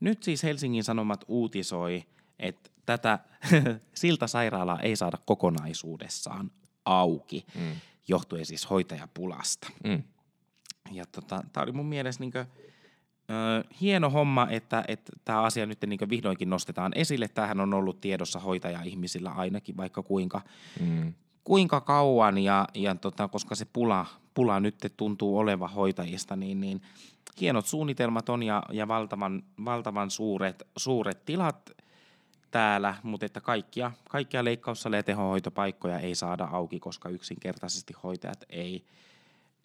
[0.00, 2.04] nyt siis Helsingin Sanomat uutisoi,
[2.38, 3.18] että tätä
[3.94, 6.50] siltasairaalaa ei saada kokonaisuudessaan
[6.84, 7.72] auki, Mm.
[8.08, 9.68] johtuen siis hoitajapulasta.
[9.84, 10.02] Mm.
[10.92, 12.46] Ja tota, tämä oli mun mielestä niinkö
[13.30, 17.28] Ö, hieno homma, että, että tämä asia nyt niin vihdoinkin nostetaan esille.
[17.28, 20.40] Tämähän on ollut tiedossa hoitaja-ihmisillä ainakin vaikka kuinka,
[20.80, 21.14] Mm.
[21.48, 26.82] Kuinka kauan, ja, ja tota, koska se pula, pula nyt tuntuu oleva hoitajista, niin, niin
[27.40, 31.70] hienot suunnitelmat on ja, ja valtavan, valtavan suuret, suuret tilat
[32.50, 38.84] täällä, mutta että kaikkia, kaikkia leikkaussaleja ja tehohoitopaikkoja ei saada auki, koska yksinkertaisesti hoitajat ei,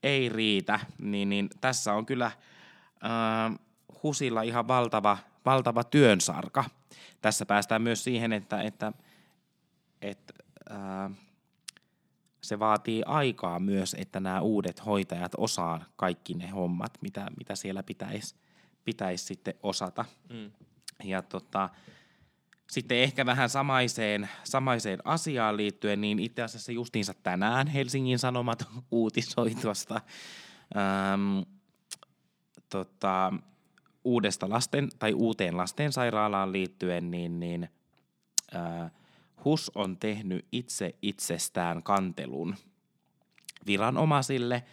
[0.04, 0.80] ei riitä.
[1.00, 3.60] Niin, niin tässä on kyllä äh,
[4.04, 6.64] HUSilla ihan valtava, valtava työnsarka.
[7.22, 8.94] Tässä päästään myös siihen, että, että,
[10.02, 10.34] että
[10.72, 11.12] äh,
[12.44, 17.84] se vaatii aikaa myös, että nämä uudet hoitajat osaa kaikki ne hommat, mitä, mitä siellä
[17.84, 18.36] pitäisi
[18.84, 20.06] pitäis sitten osata.
[20.30, 20.52] Mm.
[21.04, 21.70] Ja tota,
[22.72, 29.56] sitten ehkä vähän samaiseen, samaiseen asiaan liittyen, niin itse asiassa justiinsa tänään Helsingin Sanomat uutisoi
[29.62, 30.02] tuosta
[31.14, 31.46] äm,
[32.70, 33.34] tota,
[34.04, 37.70] uudesta lasten, tai uuteen lastensairaalaan liittyen, niin, niin
[38.54, 38.89] ää,
[39.46, 42.56] HUS on tehnyt itse itsestään kantelun
[43.66, 44.64] viranomaisille,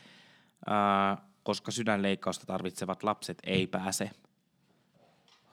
[1.43, 4.11] koska sydänleikkausta tarvitsevat lapset ei pääse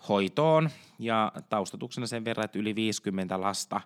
[0.09, 0.70] hoitoon.
[0.99, 3.82] Ja taustatuksena sen verran, että yli 50 lasta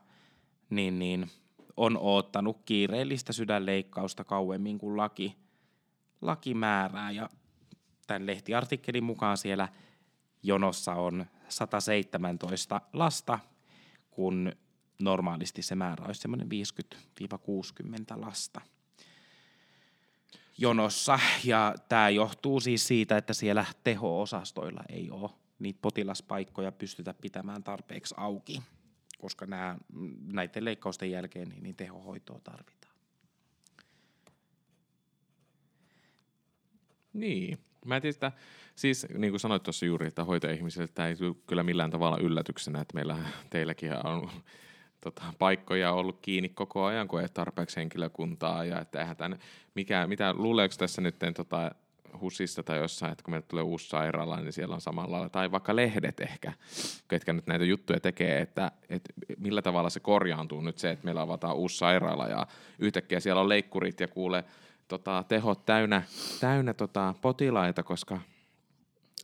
[0.70, 1.32] niin, niin
[1.78, 5.36] on oottanut kiireellistä sydänleikkausta kauemmin kuin laki,
[6.22, 7.12] laki määrää.
[7.12, 7.30] Ja
[8.08, 9.68] tämän lehtiartikkelin mukaan siellä
[10.44, 13.40] jonossa on 117 lasta,
[14.12, 14.52] kun
[15.02, 16.50] normaalisti se määrä olisi semmoinen
[18.16, 18.62] 50-60 lasta
[20.58, 21.20] jonossa.
[21.44, 25.30] Ja tämä johtuu siis siitä, että siellä teho-osastoilla ei ole
[25.60, 28.62] niitä potilaspaikkoja pystytä pitämään tarpeeksi auki,
[29.18, 29.78] koska nämä,
[30.32, 32.96] näiden leikkausten jälkeen niin, niin tehohoitoa tarvitaan.
[37.14, 37.58] Niin.
[37.86, 38.32] Mä en tiedä,
[38.76, 41.16] siis niin kuin sanoit tuossa juuri, että hoitajaihmisille tämä ei
[41.48, 43.18] kyllä millään tavalla yllätyksenä, että meillä
[43.50, 44.32] teilläkin on
[45.02, 48.66] tota, paikkoja ollut kiinni koko ajan, kun ei tarpeeksi henkilökuntaa.
[48.66, 49.40] Ja että eihän tämän,
[49.76, 51.72] mikä, mitä luuleeko tässä nyt tota,
[52.22, 55.52] HUSissa tai jossain, että kun meille tulee uusi sairaala, niin siellä on samalla lailla, tai
[55.52, 56.54] vaikka lehdet ehkä,
[57.08, 61.22] ketkä nyt näitä juttuja tekee, että, että millä tavalla se korjaantuu nyt se, että meillä
[61.22, 62.48] avataan uusi sairaala ja
[62.80, 64.44] yhtäkkiä siellä on leikkurit ja kuule
[64.88, 66.04] tota, tehot täynnä,
[66.40, 68.20] täynnä tota, potilaita, koska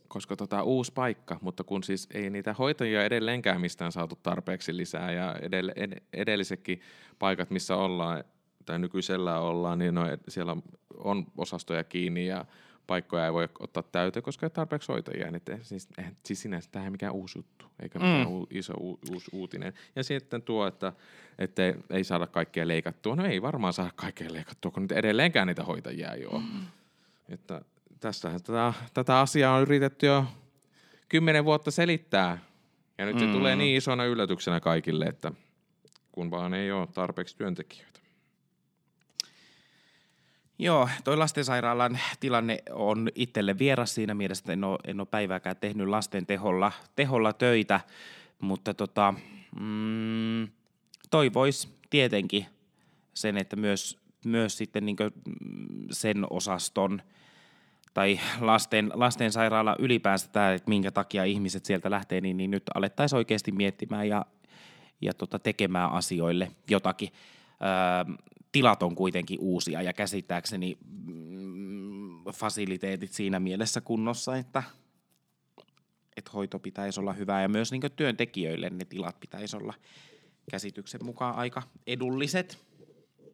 [0.08, 5.12] koska tota, uusi paikka, mutta kun siis ei niitä hoitajia edelleenkään mistään saatu tarpeeksi lisää
[5.12, 6.80] ja edell, ed, edellisetkin
[7.18, 8.24] paikat, missä ollaan
[8.66, 10.56] tai nykyisellä ollaan, niin no, siellä
[10.96, 12.44] on osastoja kiinni ja
[12.86, 15.30] paikkoja ei voi ottaa täyteen, koska ei tarpeeksi hoitajia.
[15.30, 18.46] Niin te, siis, eihän, siis sinänsä tämä ei mikään uusi juttu, eikä mikään mm.
[18.50, 19.72] iso u, uusi uutinen.
[19.96, 20.92] Ja sitten tuo, että,
[21.38, 23.16] että ei, ei saada kaikkea leikattua.
[23.16, 26.40] No ei varmaan saada kaikkea leikattua, kun nyt edelleenkään niitä hoitajia ei ole.
[26.40, 26.66] Mm.
[27.28, 27.62] Että
[28.00, 30.24] tässähän tätä, tätä asiaa on yritetty jo
[31.08, 32.38] kymmenen vuotta selittää.
[32.98, 33.20] Ja nyt mm.
[33.20, 35.32] se tulee niin isona yllätyksenä kaikille, että
[36.12, 38.00] kun vaan ei ole tarpeeksi työntekijöitä.
[40.58, 45.56] Joo, toi lastensairaalan tilanne on itselle vieras siinä mielessä, että en ole, en ole päivääkään
[45.56, 47.80] tehnyt lasten teholla, teholla töitä,
[48.40, 49.14] mutta tota,
[49.60, 50.48] mm,
[51.10, 52.46] toivois tietenkin
[53.14, 54.96] sen, että myös, myös sitten niin
[55.90, 57.02] sen osaston
[57.98, 63.16] tai lasten, lastensairaala ylipäänsä tämä, että minkä takia ihmiset sieltä lähtee, niin, niin nyt alettaisiin
[63.16, 64.26] oikeasti miettimään ja,
[65.00, 67.08] ja tota, tekemään asioille jotakin.
[67.52, 68.14] Öö,
[68.52, 74.62] tilat on kuitenkin uusia ja käsittääkseni mm, fasiliteetit siinä mielessä kunnossa, että,
[76.16, 79.74] että hoito pitäisi olla hyvää ja myös niin työntekijöille ne tilat pitäisi olla
[80.50, 82.58] käsityksen mukaan aika edulliset.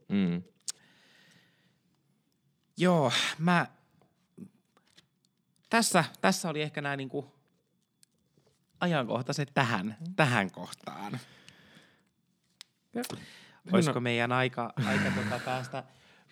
[0.08, 0.42] Mm.
[2.76, 3.66] Joo, mä...
[5.74, 7.34] Tässä, tässä oli ehkä nämä niinku
[8.80, 11.18] ajankohtaiset tähän, tähän kohtaan.
[12.94, 13.02] Ja,
[13.72, 15.84] Olisiko meidän aika, aika tota päästä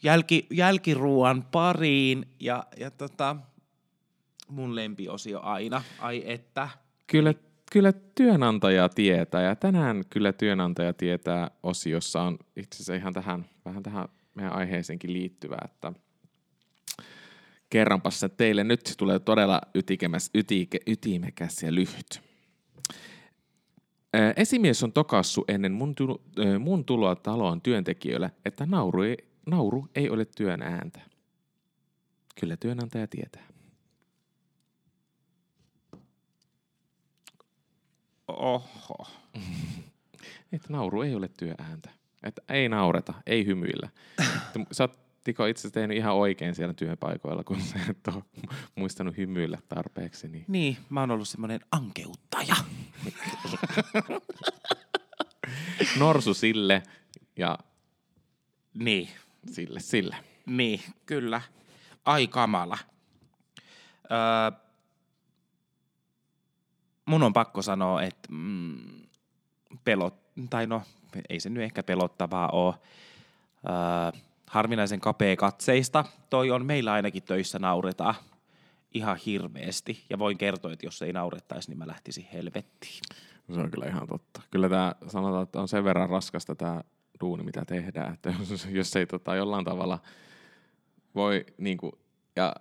[0.03, 3.37] jälki, jälkiruuan pariin ja, ja tota,
[4.49, 6.69] mun lempiosio aina, ai että.
[7.07, 7.35] Kyllä,
[7.73, 13.83] kyllä työnantaja tietää ja tänään kyllä työnantaja tietää osiossa on itse asiassa ihan tähän, vähän
[13.83, 15.93] tähän meidän aiheeseenkin liittyvä, että
[17.73, 22.23] kerranpas se teille nyt tulee todella ytikemäs, ytike, ytimekäs ja lyhyt.
[24.37, 26.23] Esimies on tokassu ennen mun, tulo,
[26.59, 29.17] mun tuloa taloon työntekijöille, että nauru ei,
[29.47, 31.01] nauru ei ole työn ääntä.
[32.41, 33.47] Kyllä työnantaja tietää.
[38.29, 39.07] Oho.
[40.53, 41.91] Että nauru ei ole työääntä.
[42.23, 43.89] Että ei naureta, ei hymyillä.
[44.73, 48.23] Sä oot Tiko itse asiassa tehnyt ihan oikein siellä työpaikoilla, kun sä et ole
[48.75, 50.29] muistanut hymyillä tarpeeksi.
[50.29, 50.45] Niin.
[50.49, 52.55] Niin, mä oon ollut semmoinen ankeuttaja.
[55.99, 56.83] Norsu sille
[57.37, 57.59] ja
[58.75, 59.09] Niin,
[59.53, 60.17] sille sille.
[60.47, 61.41] niin, kyllä.
[62.05, 62.79] Ai kamala.
[64.11, 64.59] Öö,
[67.07, 69.03] mun on pakko sanoa, että mm,
[69.85, 70.15] pelot,
[70.51, 70.83] tai no,
[71.29, 72.75] ei se nyt ehkä pelottavaa ole.
[74.15, 74.21] Öö,
[74.53, 76.05] harvinaisen kapea katseista.
[76.31, 78.15] Toi on meillä ainakin töissä nauretaan
[78.95, 80.05] ihan hirveästi.
[80.11, 83.01] Ja voin kertoa, että jos ei naurettaisi, niin mä lähtisin helvettiin.
[83.55, 84.43] Se on kyllä ihan totta.
[84.51, 86.81] Kyllä tämä sanotaan, että on sen verran raskasta tämä
[87.21, 89.99] duuni, mitä tehdään, että jos, jos ei tota, jollain tavalla
[91.15, 91.99] voi niinku,
[92.37, 92.57] ja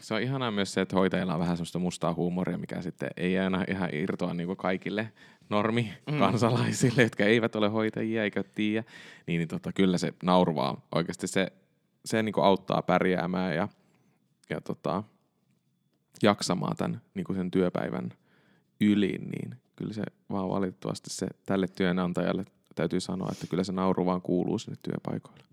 [0.00, 3.38] se on ihanaa myös se, että hoitajilla on vähän semmoista mustaa huumoria, mikä sitten ei
[3.38, 5.12] aina ihan irtoa niinku kaikille
[5.48, 8.84] normi kansalaisille, jotka eivät ole hoitajia eikä tiedä,
[9.26, 10.86] niin, niin tota, kyllä se nauruvaa.
[10.94, 11.52] Oikeasti se,
[12.04, 13.68] se niinku auttaa pärjäämään ja,
[14.50, 15.02] ja tota,
[16.22, 18.12] jaksamaan tämän niinku sen työpäivän
[18.80, 24.06] yli, niin kyllä se vaan valitettavasti se tälle työnantajalle täytyy sanoa, että kyllä se nauru
[24.06, 25.44] vaan kuuluu sinne työpaikoille.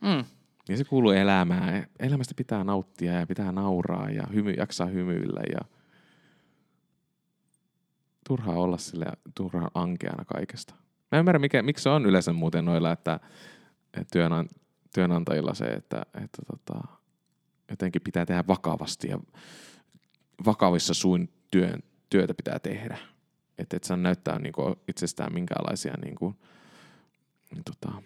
[0.00, 0.24] Mm.
[0.68, 1.86] Ja se kuuluu elämään.
[1.98, 5.75] Elämästä pitää nauttia ja pitää nauraa ja hymy, jaksaa hymyillä ja
[8.26, 10.74] turhaa olla sille turhaa ankeana kaikesta.
[11.12, 13.20] Mä en ymmärrä, mikä, miksi se on yleensä muuten noilla, että,
[13.94, 14.48] että työnan,
[14.94, 16.88] työnantajilla se, että, että tota,
[17.70, 19.18] jotenkin pitää tehdä vakavasti ja
[20.46, 22.98] vakavissa suin työn, työtä pitää tehdä.
[23.58, 26.34] Että et saa näyttää niinku itsestään minkäänlaisia niinku,
[27.64, 28.02] tota,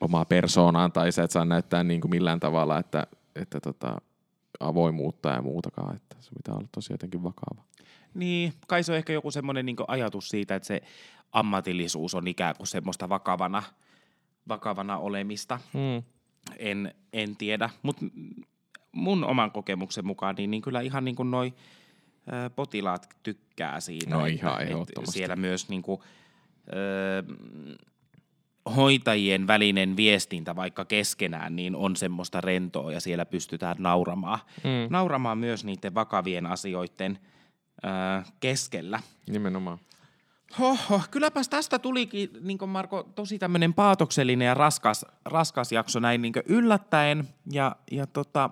[0.00, 4.00] omaa persoonaan tai sä et saa näyttää niinku millään tavalla, että, että tota,
[4.60, 5.96] avoimuutta ja muutakaan.
[5.96, 7.64] Että se pitää olla tosi jotenkin vakava.
[8.14, 10.82] Niin, kai se on ehkä joku semmoinen niin ajatus siitä, että se
[11.32, 13.62] ammatillisuus on ikään kuin semmoista vakavana,
[14.48, 15.60] vakavana olemista.
[15.72, 16.02] Mm.
[16.58, 18.04] En, en tiedä, mutta
[18.92, 21.54] mun oman kokemuksen mukaan niin, niin kyllä ihan niin kuin noi
[22.46, 24.10] ö, potilaat tykkää siitä.
[24.10, 25.12] No että- ihan että ehdottomasti.
[25.12, 26.00] Siellä myös niin kuin,
[26.68, 27.22] ö,
[28.76, 34.38] hoitajien välinen viestintä vaikka keskenään, niin on semmoista rentoa ja siellä pystytään nauramaan.
[34.64, 34.70] Mm.
[34.90, 37.18] Nauramaan myös niiden vakavien asioiden
[37.84, 39.00] ö, keskellä.
[39.30, 39.78] Nimenomaan.
[40.58, 46.22] Hoho, kylläpäs tästä tulikin, niin kuin Marko, tosi tämmöinen paatoksellinen ja raskas, raskas jakso näin
[46.22, 47.28] niin yllättäen.
[47.52, 48.50] Ja, ja tota,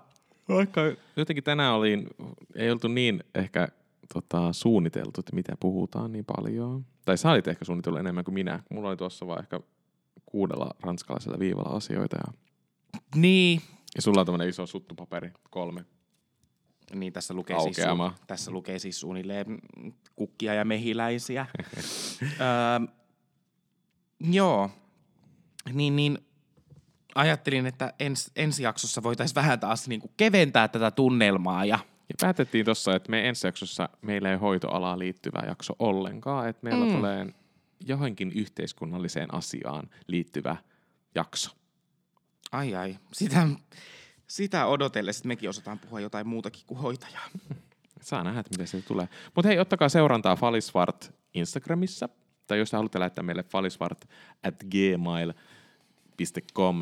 [0.49, 0.81] Vaikka
[1.17, 2.07] jotenkin tänään oli,
[2.55, 3.69] ei oltu niin ehkä
[4.15, 6.87] tota, suunniteltu, että mitä puhutaan niin paljon.
[7.05, 8.63] Tai sä olit ehkä suunnitellut enemmän kuin minä.
[8.71, 9.61] Mulla oli tuossa vaan ehkä
[10.27, 12.17] kuudella ranskalaisella viivalla asioita.
[12.17, 12.33] Ja,
[13.15, 13.61] niin,
[13.97, 15.85] ja sulla on tämmöinen iso suttupaperi, kolme.
[16.95, 17.77] Niin tässä lukee, siis,
[18.27, 19.59] tässä lukee siis suunnilleen
[20.17, 21.47] kukkia ja mehiläisiä.
[22.23, 22.87] öö,
[24.21, 24.71] joo,
[25.73, 26.19] niin, niin
[27.15, 31.79] ajattelin, että ens, ensi jaksossa voitaisiin vähän taas niin kuin keventää tätä tunnelmaa ja
[32.09, 36.87] Ja päätettiin tuossa, että me ensi jaksossa meillä ei hoitoalaan liittyvä jakso ollenkaan, että meillä
[36.87, 36.93] mm.
[36.93, 37.27] tulee
[37.87, 40.57] johonkin yhteiskunnalliseen asiaan liittyvä
[41.15, 41.51] jakso.
[42.53, 43.49] ai ai, sitä,
[44.33, 47.29] sitä odotellessa mekin osataan puhua jotain muutakin kuin hoitajaa.
[48.01, 49.09] Saa nähdä, että miten se tulee.
[49.35, 52.09] Mutta hei, ottakaa seurantaa Falisvart Instagramissa.
[52.47, 54.09] Tai jos te haluatte lähettää meille falisvart
[54.43, 55.37] at gmail.com,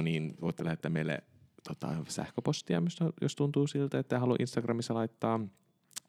[0.05, 1.23] niin voitte lähettää meille
[1.69, 5.41] tota, sähköpostia, jos- jos tuntuu siltä, että halua Instagramissa laittaa.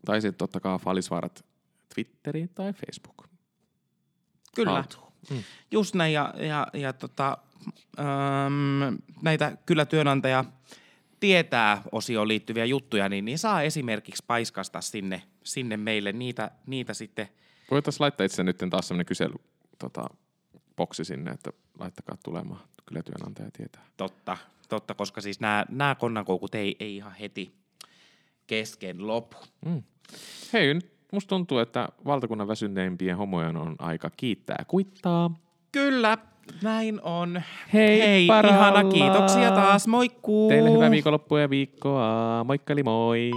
[0.06, 1.46] Tai sitten ottakaa Falisvart
[1.96, 3.28] Twitteriin tai Facebook.
[4.56, 4.72] Kyllä.
[4.72, 5.12] Haltuun.
[5.30, 5.44] Mm.
[5.72, 7.38] Just näin, ja, ja, ja tota,
[8.00, 10.46] äm, näitä kyllä työnantaja
[11.22, 17.30] tietää osioon liittyviä juttuja, niin, niin saa esimerkiksi paiskasta sinne, sinne meille niitä, niitä sitten.
[17.72, 19.34] Voitaisiin laittaa itse nyt taas sellainen kysely
[19.80, 20.06] tota,
[20.76, 22.62] boksi sinne, että laittakaa tulemaan.
[22.86, 23.86] Kyllä työnantaja tietää.
[23.98, 24.38] Totta,
[24.70, 27.52] totta koska siis nämä, nämä konnankoukut ei, ei ihan heti
[28.48, 29.38] kesken lopu.
[29.66, 29.84] Mm.
[30.54, 35.40] Hei, nyt musta tuntuu, että valtakunnan väsyneimpien homojen on aika kiittää kuittaa.
[35.72, 36.18] Kyllä,
[36.64, 37.42] näin on.
[37.74, 38.58] Hei, Hei paralla.
[38.58, 40.50] ihana, kiitoksia taas, moikkuu!
[40.50, 42.44] Teille hyvää viikonloppua ja viikkoa.
[42.44, 43.32] Moikkali moi!